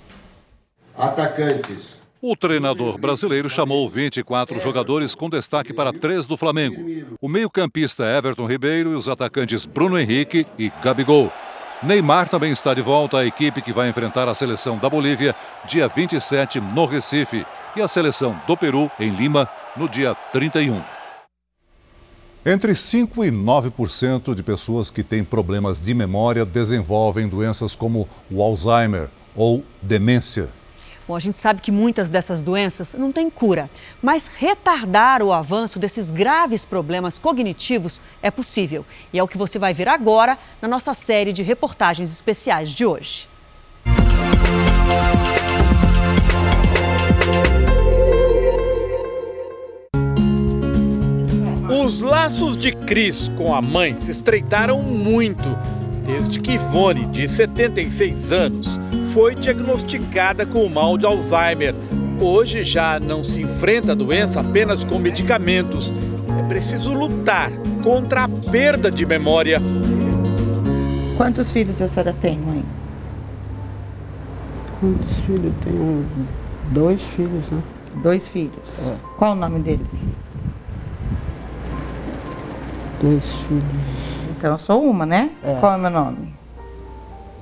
Atacantes: 0.96 2.00
O 2.20 2.37
treinador 2.37 2.98
brasileiro 2.98 3.48
chamou 3.48 3.88
24 3.88 4.61
jogadores 4.61 5.14
com 5.14 5.31
destaque 5.31 5.72
para 5.72 5.92
três 5.92 6.26
do 6.26 6.37
Flamengo. 6.37 6.85
O 7.20 7.28
meio-campista 7.28 8.05
Everton 8.05 8.46
Ribeiro 8.46 8.92
e 8.92 8.94
os 8.94 9.09
atacantes 9.09 9.64
Bruno 9.64 9.98
Henrique 9.98 10.46
e 10.59 10.70
Gabigol. 10.83 11.33
Neymar 11.83 12.28
também 12.28 12.52
está 12.52 12.74
de 12.74 12.81
volta 12.81 13.18
à 13.18 13.26
equipe 13.26 13.61
que 13.61 13.72
vai 13.72 13.88
enfrentar 13.88 14.28
a 14.28 14.35
seleção 14.35 14.78
da 14.78 14.88
Bolívia 14.88 15.35
dia 15.66 15.88
27 15.88 16.61
no 16.61 16.85
Recife 16.85 17.44
e 17.74 17.83
a 17.83 17.88
seleção 17.88 18.40
do 18.46 18.57
Peru 18.57 18.90
em 19.00 19.11
Lima 19.11 19.48
no 19.76 19.88
dia 19.88 20.14
31. 20.33 20.81
Entre 22.44 22.74
5 22.74 23.24
e 23.24 23.31
9% 23.31 24.35
de 24.35 24.42
pessoas 24.42 24.90
que 24.90 25.02
têm 25.02 25.24
problemas 25.24 25.81
de 25.81 25.94
memória 25.94 26.44
desenvolvem 26.44 27.26
doenças 27.26 27.74
como 27.74 28.09
o 28.31 28.42
Alzheimer 28.42 29.09
ou 29.35 29.64
demência. 29.81 30.48
Bom, 31.12 31.16
a 31.16 31.20
gente 31.20 31.38
sabe 31.38 31.61
que 31.61 31.70
muitas 31.70 32.09
dessas 32.09 32.42
doenças 32.42 32.94
não 32.94 33.12
têm 33.12 33.29
cura, 33.29 33.68
mas 34.01 34.31
retardar 34.35 35.22
o 35.22 35.31
avanço 35.31 35.79
desses 35.79 36.11
graves 36.11 36.64
problemas 36.64 37.18
cognitivos 37.18 38.01
é 38.22 38.31
possível. 38.31 38.83
E 39.12 39.18
é 39.18 39.22
o 39.22 39.29
que 39.29 39.37
você 39.37 39.59
vai 39.59 39.75
ver 39.75 39.88
agora 39.88 40.38
na 40.62 40.66
nossa 40.66 40.94
série 40.94 41.31
de 41.31 41.42
reportagens 41.42 42.11
especiais 42.11 42.70
de 42.70 42.87
hoje. 42.87 43.29
Os 51.85 52.01
laços 52.01 52.57
de 52.57 52.72
Cris 52.72 53.29
com 53.37 53.55
a 53.55 53.61
mãe 53.61 53.98
se 53.98 54.11
estreitaram 54.11 54.83
muito 54.83 55.59
desde 56.07 56.41
que 56.41 56.53
Ivone, 56.53 57.07
de 57.07 57.29
76 57.29 58.33
anos, 58.33 58.81
foi 59.07 59.35
diagnosticada 59.35 60.45
com 60.45 60.65
o 60.65 60.71
mal 60.71 60.99
de 60.99 61.07
Alzheimer. 61.07 61.75
Hoje 62.21 62.62
já 62.62 63.01
não 63.01 63.25
se 63.25 63.43
enfrenta 63.43 63.93
a 63.93 63.95
doença 63.95 64.41
apenas 64.41 64.85
com 64.85 64.99
medicamentos. 64.99 65.93
É 66.38 66.43
preciso 66.45 66.93
lutar 66.93 67.51
contra 67.83 68.25
a 68.25 68.29
perda 68.29 68.91
de 68.91 69.05
memória. 69.05 69.61
Quantos 71.17 71.51
filhos 71.51 71.81
a 71.81 71.88
senhora 71.88 72.15
tem, 72.21 72.38
mãe? 72.38 72.65
Quantos 74.81 75.17
filhos? 75.27 75.53
Tenho 75.65 76.07
dois 76.71 77.03
filhos, 77.03 77.45
né? 77.51 77.62
Dois 78.03 78.29
filhos. 78.29 78.53
É. 78.87 78.95
Qual 79.19 79.33
o 79.33 79.35
nome 79.35 79.61
deles? 79.61 79.87
Dois 83.01 83.25
filhos. 83.49 84.12
Então, 84.42 84.50
eu 84.50 84.59
sou 84.59 84.83
uma, 84.85 85.07
né? 85.07 85.31
É. 85.44 85.55
Qual 85.61 85.70
é 85.72 85.76
o 85.76 85.78
meu 85.78 85.90
nome? 85.90 86.35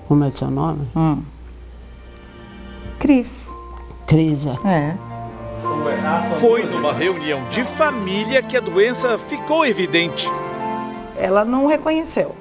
Como 0.07 0.23
é 0.23 0.31
seu 0.31 0.51
nome? 0.51 0.87
Hum. 0.95 1.23
Cris. 2.99 3.49
Crisa. 4.07 4.59
É. 4.67 4.95
Foi 6.39 6.63
numa 6.67 6.93
reunião 6.93 7.43
de 7.45 7.65
família 7.65 8.43
que 8.43 8.55
a 8.55 8.61
doença 8.61 9.17
ficou 9.17 9.65
evidente. 9.65 10.29
Ela 11.17 11.43
não 11.43 11.67
reconheceu. 11.67 12.37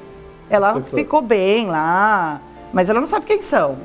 Ela 0.49 0.73
Pessoas. 0.73 0.93
ficou 0.93 1.21
bem 1.21 1.67
lá, 1.67 2.41
mas 2.73 2.89
ela 2.89 2.99
não 2.99 3.07
sabe 3.07 3.27
quem 3.27 3.41
são. 3.41 3.77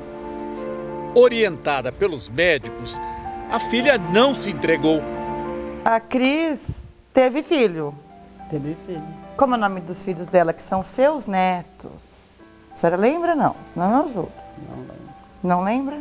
Orientada 1.13 1.89
pelos 1.89 2.27
médicos, 2.29 2.99
a 3.49 3.61
filha 3.61 3.97
não 3.97 4.33
se 4.33 4.49
entregou. 4.49 5.01
A 5.85 6.01
Cris 6.01 6.59
teve 7.13 7.43
filho. 7.43 7.95
Teve 8.49 8.75
filho. 8.85 9.24
Como 9.37 9.53
é 9.55 9.57
o 9.57 9.61
nome 9.61 9.81
dos 9.81 10.01
filhos 10.03 10.27
dela, 10.27 10.53
que 10.53 10.61
são 10.61 10.83
seus 10.83 11.25
netos? 11.25 11.91
A 12.71 12.75
senhora 12.75 12.97
lembra, 12.97 13.35
não? 13.35 13.55
Não 13.75 13.89
me 14.03 14.09
ajuda. 14.09 14.31
Não 14.69 14.77
lembro. 14.79 14.95
Não 15.43 15.63
lembra? 15.63 15.97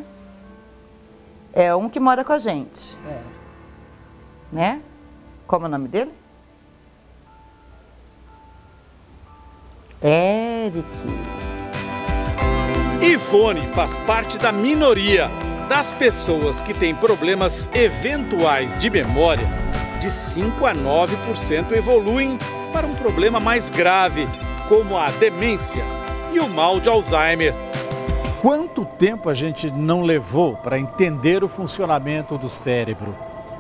É 1.53 1.75
um 1.75 1.89
que 1.89 2.01
mora 2.01 2.25
com 2.25 2.33
a 2.33 2.39
gente, 2.39 2.97
É. 3.09 3.21
né? 4.53 4.83
Como 5.47 5.67
é 5.67 5.69
o 5.69 5.71
nome 5.71 5.89
dele? 5.89 6.13
Eric. 10.03 10.85
Ivone 13.03 13.67
faz 13.69 13.99
parte 14.01 14.39
da 14.39 14.51
minoria 14.53 15.31
das 15.69 15.93
pessoas 15.93 16.61
que 16.63 16.75
têm 16.75 16.95
problemas 16.95 17.69
eventuais 17.75 18.75
de 18.75 18.91
memória. 18.91 19.47
De 20.01 20.11
5 20.11 20.67
a 20.67 20.75
9% 20.75 21.73
evoluem 21.73 22.39
para 22.75 22.89
um 22.89 22.95
problema 22.95 23.39
mais 23.39 23.71
grave, 23.71 24.27
como 24.69 24.97
a 24.97 25.09
demência 25.13 25.85
e 26.33 26.41
o 26.41 26.53
mal 26.57 26.81
de 26.81 26.89
Alzheimer. 26.89 27.55
Quanto 28.43 28.85
tempo 28.85 29.29
a 29.29 29.35
gente 29.35 29.71
não 29.71 30.03
levou 30.03 30.57
para 30.57 30.77
entender 30.77 31.45
o 31.45 31.49
funcionamento 31.49 32.37
do 32.37 32.51
cérebro? 32.51 33.15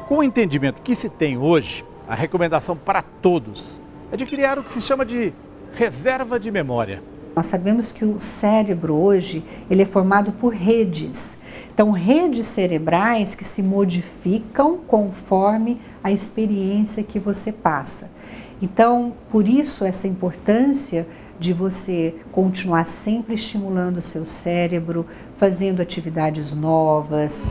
Com 0.09 0.17
o 0.17 0.23
entendimento 0.23 0.83
que 0.83 0.97
se 0.97 1.09
tem 1.09 1.39
hoje, 1.39 1.85
a 2.09 2.15
recomendação 2.17 2.77
para 2.77 3.03
todos 3.03 3.81
é 4.11 4.17
de 4.17 4.27
criar 4.27 4.59
o 4.59 4.65
que 4.65 4.73
se 4.73 4.83
chama 4.83 5.07
de 5.07 5.33
reserva 5.75 6.41
de 6.41 6.51
memória. 6.51 7.01
Nós 7.37 7.47
sabemos 7.47 7.93
que 7.93 8.05
o 8.05 8.19
cérebro 8.19 8.95
hoje 8.95 9.45
ele 9.71 9.83
é 9.83 9.87
formado 9.87 10.33
por 10.33 10.53
redes. 10.53 11.39
Então, 11.73 11.93
redes 11.93 12.47
cerebrais 12.47 13.37
que 13.37 13.45
se 13.45 13.63
modificam 13.63 14.77
conforme 14.77 15.81
a 16.03 16.11
experiência 16.11 17.05
que 17.05 17.21
você 17.21 17.53
passa. 17.53 18.11
Então, 18.65 19.13
por 19.31 19.47
isso 19.47 19.85
essa 19.85 20.09
importância 20.09 21.07
de 21.39 21.53
você 21.53 22.15
continuar 22.33 22.87
sempre 22.87 23.35
estimulando 23.35 23.99
o 23.99 24.03
seu 24.03 24.25
cérebro, 24.25 25.07
fazendo 25.37 25.83
atividades 25.83 26.55
novas. 26.55 27.45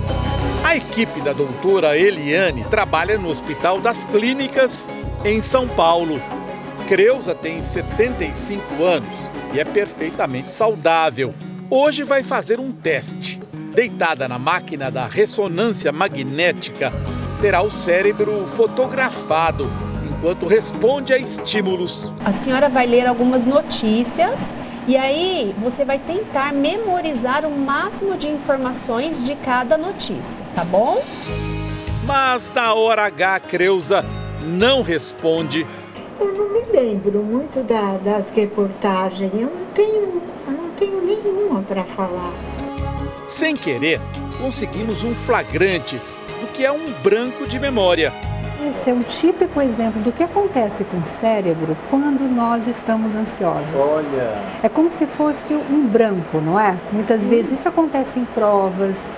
A 0.64 0.76
equipe 0.76 1.22
da 1.22 1.32
doutora 1.32 1.96
Eliane 1.96 2.64
trabalha 2.64 3.16
no 3.16 3.30
Hospital 3.30 3.80
das 3.80 4.04
Clínicas, 4.06 4.90
em 5.24 5.40
São 5.40 5.68
Paulo. 5.68 6.20
Creuza 6.88 7.36
tem 7.36 7.62
75 7.62 8.84
anos 8.84 9.32
e 9.54 9.60
é 9.60 9.64
perfeitamente 9.64 10.52
saudável. 10.52 11.32
Hoje 11.70 12.04
vai 12.04 12.24
fazer 12.24 12.60
um 12.60 12.72
teste. 12.72 13.40
Deitada 13.76 14.28
na 14.28 14.40
máquina 14.40 14.90
da 14.90 15.06
ressonância 15.06 15.92
magnética, 15.92 16.92
terá 17.40 17.62
o 17.62 17.70
cérebro 17.70 18.48
fotografado 18.48 19.93
enquanto 20.24 20.48
responde 20.48 21.12
a 21.12 21.18
estímulos. 21.18 22.14
A 22.24 22.32
senhora 22.32 22.70
vai 22.70 22.88
ler 22.88 23.06
algumas 23.06 23.44
notícias 23.44 24.40
e 24.88 24.96
aí 24.96 25.54
você 25.58 25.84
vai 25.84 26.00
tentar 26.00 26.54
memorizar 26.54 27.46
o 27.46 27.52
máximo 27.52 28.16
de 28.16 28.30
informações 28.30 29.26
de 29.26 29.36
cada 29.36 29.78
notícia, 29.78 30.46
tá 30.56 30.64
bom? 30.64 31.04
Mas 32.06 32.50
na 32.56 32.74
hora 32.74 33.04
H, 33.04 33.42
Creuza 33.42 34.06
não 34.42 34.82
responde. 34.82 35.68
Eu 36.18 36.34
não 36.34 36.54
me 36.54 36.62
lembro 36.72 37.22
muito 37.22 37.62
da- 37.62 37.98
das 37.98 38.24
reportagens, 38.34 39.30
eu 39.34 39.42
não 39.54 39.66
tenho, 39.76 40.22
eu 40.48 40.54
não 40.54 40.70
tenho 40.80 41.02
nenhuma 41.06 41.62
para 41.64 41.84
falar. 41.98 42.32
Sem 43.28 43.58
querer, 43.58 44.00
conseguimos 44.42 45.04
um 45.04 45.14
flagrante 45.14 45.98
do 46.40 46.48
que 46.54 46.64
é 46.66 46.72
um 46.72 46.86
branco 47.04 47.46
de 47.46 47.60
memória. 47.60 48.14
Esse 48.70 48.90
é 48.90 48.94
um 48.94 49.00
típico 49.00 49.62
exemplo 49.62 50.02
do 50.02 50.12
que 50.12 50.24
acontece 50.24 50.86
com 50.86 50.98
o 50.98 51.06
cérebro 51.06 51.76
quando 51.90 52.22
nós 52.22 52.66
estamos 52.68 53.14
ansiosos. 53.14 53.76
Olha. 53.76 54.40
É 54.64 54.70
como 54.70 54.90
se 54.90 55.06
fosse 55.06 55.54
um 55.54 55.86
branco, 55.86 56.40
não 56.40 56.58
é? 56.58 56.78
Muitas 56.92 57.22
Sim. 57.22 57.30
vezes 57.30 57.60
isso 57.60 57.68
acontece 57.68 58.20
em 58.20 58.26
provas, 58.26 59.10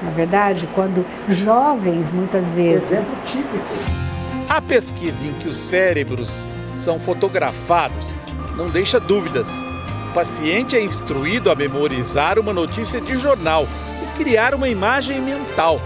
na 0.00 0.10
verdade, 0.10 0.68
quando 0.74 1.04
jovens, 1.28 2.12
muitas 2.12 2.54
vezes. 2.54 2.92
Exemplo 2.92 3.20
típico. 3.24 3.74
A 4.48 4.62
pesquisa 4.62 5.24
em 5.24 5.32
que 5.34 5.48
os 5.48 5.56
cérebros 5.56 6.46
são 6.78 7.00
fotografados 7.00 8.16
não 8.56 8.68
deixa 8.68 9.00
dúvidas. 9.00 9.50
O 10.10 10.14
paciente 10.14 10.76
é 10.76 10.84
instruído 10.84 11.50
a 11.50 11.56
memorizar 11.56 12.38
uma 12.38 12.52
notícia 12.52 13.00
de 13.00 13.16
jornal 13.16 13.66
e 14.02 14.22
criar 14.22 14.54
uma 14.54 14.68
imagem 14.68 15.20
mental. 15.20 15.80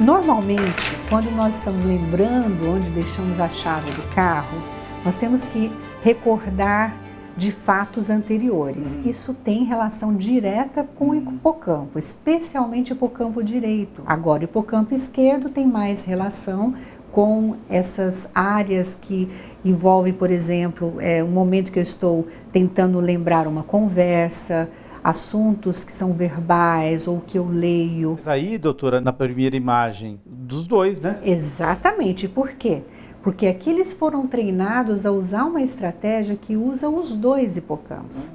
Normalmente, 0.00 0.96
quando 1.08 1.28
nós 1.32 1.56
estamos 1.56 1.84
lembrando 1.84 2.70
onde 2.70 2.88
deixamos 2.90 3.40
a 3.40 3.48
chave 3.48 3.90
do 3.90 4.14
carro, 4.14 4.56
nós 5.04 5.16
temos 5.16 5.44
que 5.48 5.72
recordar 6.02 6.96
de 7.36 7.50
fatos 7.50 8.08
anteriores. 8.08 8.96
Isso 9.04 9.34
tem 9.34 9.64
relação 9.64 10.14
direta 10.14 10.86
com 10.94 11.10
o 11.10 11.14
hipocampo, 11.16 11.98
especialmente 11.98 12.92
o 12.92 12.94
hipocampo 12.94 13.42
direito. 13.42 14.00
Agora, 14.06 14.42
o 14.42 14.44
hipocampo 14.44 14.94
esquerdo 14.94 15.48
tem 15.48 15.66
mais 15.66 16.04
relação 16.04 16.74
com 17.10 17.56
essas 17.68 18.28
áreas 18.32 18.96
que 19.00 19.28
envolvem, 19.64 20.12
por 20.12 20.30
exemplo, 20.30 20.94
é, 21.00 21.24
um 21.24 21.28
momento 21.28 21.72
que 21.72 21.78
eu 21.78 21.82
estou 21.82 22.28
tentando 22.52 23.00
lembrar 23.00 23.48
uma 23.48 23.64
conversa, 23.64 24.68
assuntos 25.02 25.84
que 25.84 25.92
são 25.92 26.12
verbais 26.12 27.06
ou 27.06 27.20
que 27.20 27.38
eu 27.38 27.48
leio. 27.48 28.18
Mas 28.18 28.28
aí, 28.28 28.58
doutora, 28.58 29.00
na 29.00 29.12
primeira 29.12 29.56
imagem, 29.56 30.20
dos 30.26 30.66
dois, 30.66 31.00
né? 31.00 31.20
Exatamente. 31.24 32.28
Por 32.28 32.50
quê? 32.50 32.82
Porque 33.22 33.46
aqui 33.46 33.70
eles 33.70 33.92
foram 33.92 34.26
treinados 34.26 35.04
a 35.04 35.10
usar 35.10 35.44
uma 35.44 35.60
estratégia 35.62 36.36
que 36.36 36.56
usa 36.56 36.88
os 36.88 37.14
dois 37.14 37.56
hipocampos. 37.56 38.30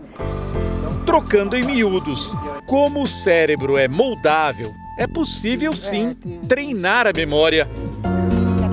Trocando 1.06 1.56
em 1.56 1.64
miúdos, 1.64 2.32
como 2.68 3.04
o 3.04 3.08
cérebro 3.08 3.78
é 3.78 3.88
moldável 3.88 4.72
É 4.98 5.08
possível 5.08 5.76
sim 5.76 6.16
treinar 6.48 7.08
a 7.08 7.14
memória. 7.14 7.68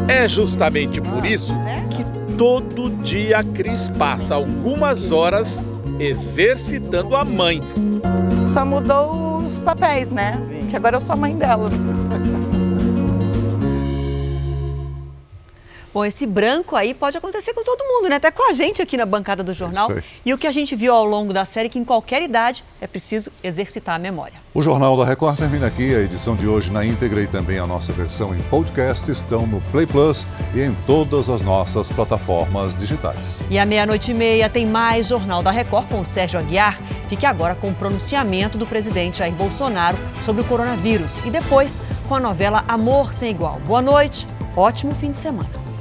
É 0.07 0.29
justamente 0.29 1.01
por 1.01 1.25
isso 1.25 1.55
que 1.91 2.37
todo 2.37 2.91
dia 3.03 3.39
a 3.39 3.45
Cris 3.45 3.89
passa 3.89 4.35
algumas 4.35 5.13
horas 5.13 5.61
exercitando 6.01 7.15
a 7.15 7.25
mãe. 7.25 7.63
Só 8.55 8.65
mudou 8.65 9.39
os 9.39 9.59
papéis, 9.59 10.11
né? 10.11 10.41
Que 10.71 10.77
agora 10.77 10.97
eu 10.97 11.01
sou 11.01 11.13
a 11.13 11.17
mãe 11.17 11.37
dela. 11.37 11.71
Bom, 15.93 16.05
esse 16.05 16.25
branco 16.25 16.77
aí 16.77 16.95
pode 16.95 17.17
acontecer 17.19 17.53
com 17.53 17.65
todo 17.65 17.85
mundo, 17.85 18.09
né? 18.09 18.17
Até 18.17 18.31
com 18.31 18.49
a 18.49 18.53
gente 18.53 18.81
aqui 18.81 18.97
na 18.97 19.05
bancada 19.05 19.43
do 19.43 19.53
jornal. 19.53 19.91
E 20.25 20.33
o 20.33 20.39
que 20.39 20.47
a 20.47 20.53
gente 20.53 20.77
viu 20.77 20.95
ao 20.95 21.05
longo 21.05 21.33
da 21.33 21.45
série, 21.45 21.69
que 21.69 21.79
em 21.79 21.85
qualquer 21.85 22.23
idade 22.23 22.65
é 22.81 22.87
preciso 22.87 23.33
exercitar 23.43 23.97
a 23.97 23.99
memória. 23.99 24.35
O 24.55 24.63
Jornal 24.63 24.97
da 24.97 25.05
Record 25.05 25.37
termina 25.37 25.67
aqui. 25.67 25.95
A 25.95 26.01
edição 26.01 26.37
de 26.37 26.47
hoje 26.47 26.71
na 26.71 26.85
íntegra 26.85 27.21
e 27.21 27.27
também 27.27 27.59
a 27.59 27.67
nossa 27.67 27.93
versão 27.93 28.35
em 28.35 28.41
podcast 28.43 29.11
estão 29.11 29.47
no 29.47 29.61
Play 29.73 29.87
Plus 29.87 30.27
e 30.55 30.61
em 30.61 30.73
todas 30.87 31.29
as 31.29 31.43
nossas 31.43 31.89
plataformas 31.89 32.77
digitais. 32.77 33.41
E 33.51 33.59
à 33.59 33.67
meia-noite 33.67 34.13
e 34.13 34.15
meia 34.15 34.49
tem 34.49 34.67
mais 34.67 35.09
Jornal 35.09 35.43
da 35.43 35.51
Record 35.51 35.89
com 35.89 36.01
o 36.01 36.05
Sérgio 36.05 36.39
Aguiar. 36.39 36.81
Fique 37.09 37.27
agora 37.27 37.57
com 37.57 37.71
o 37.71 37.75
pronunciamento 37.75 38.57
do 38.57 38.67
presidente 38.67 39.19
Jair 39.19 39.35
Bolsonaro 39.35 39.99
sobre 40.25 40.43
o 40.43 40.45
coronavírus. 40.45 41.19
E 41.25 41.31
depois 41.31 41.81
com 42.09 42.15
a 42.15 42.21
novela 42.21 42.65
Amor 42.69 43.13
Sem 43.13 43.31
Igual. 43.31 43.61
Boa 43.67 43.83
noite, 43.83 44.27
ótimo 44.57 44.95
fim 44.95 45.11
de 45.11 45.19
semana. 45.19 45.60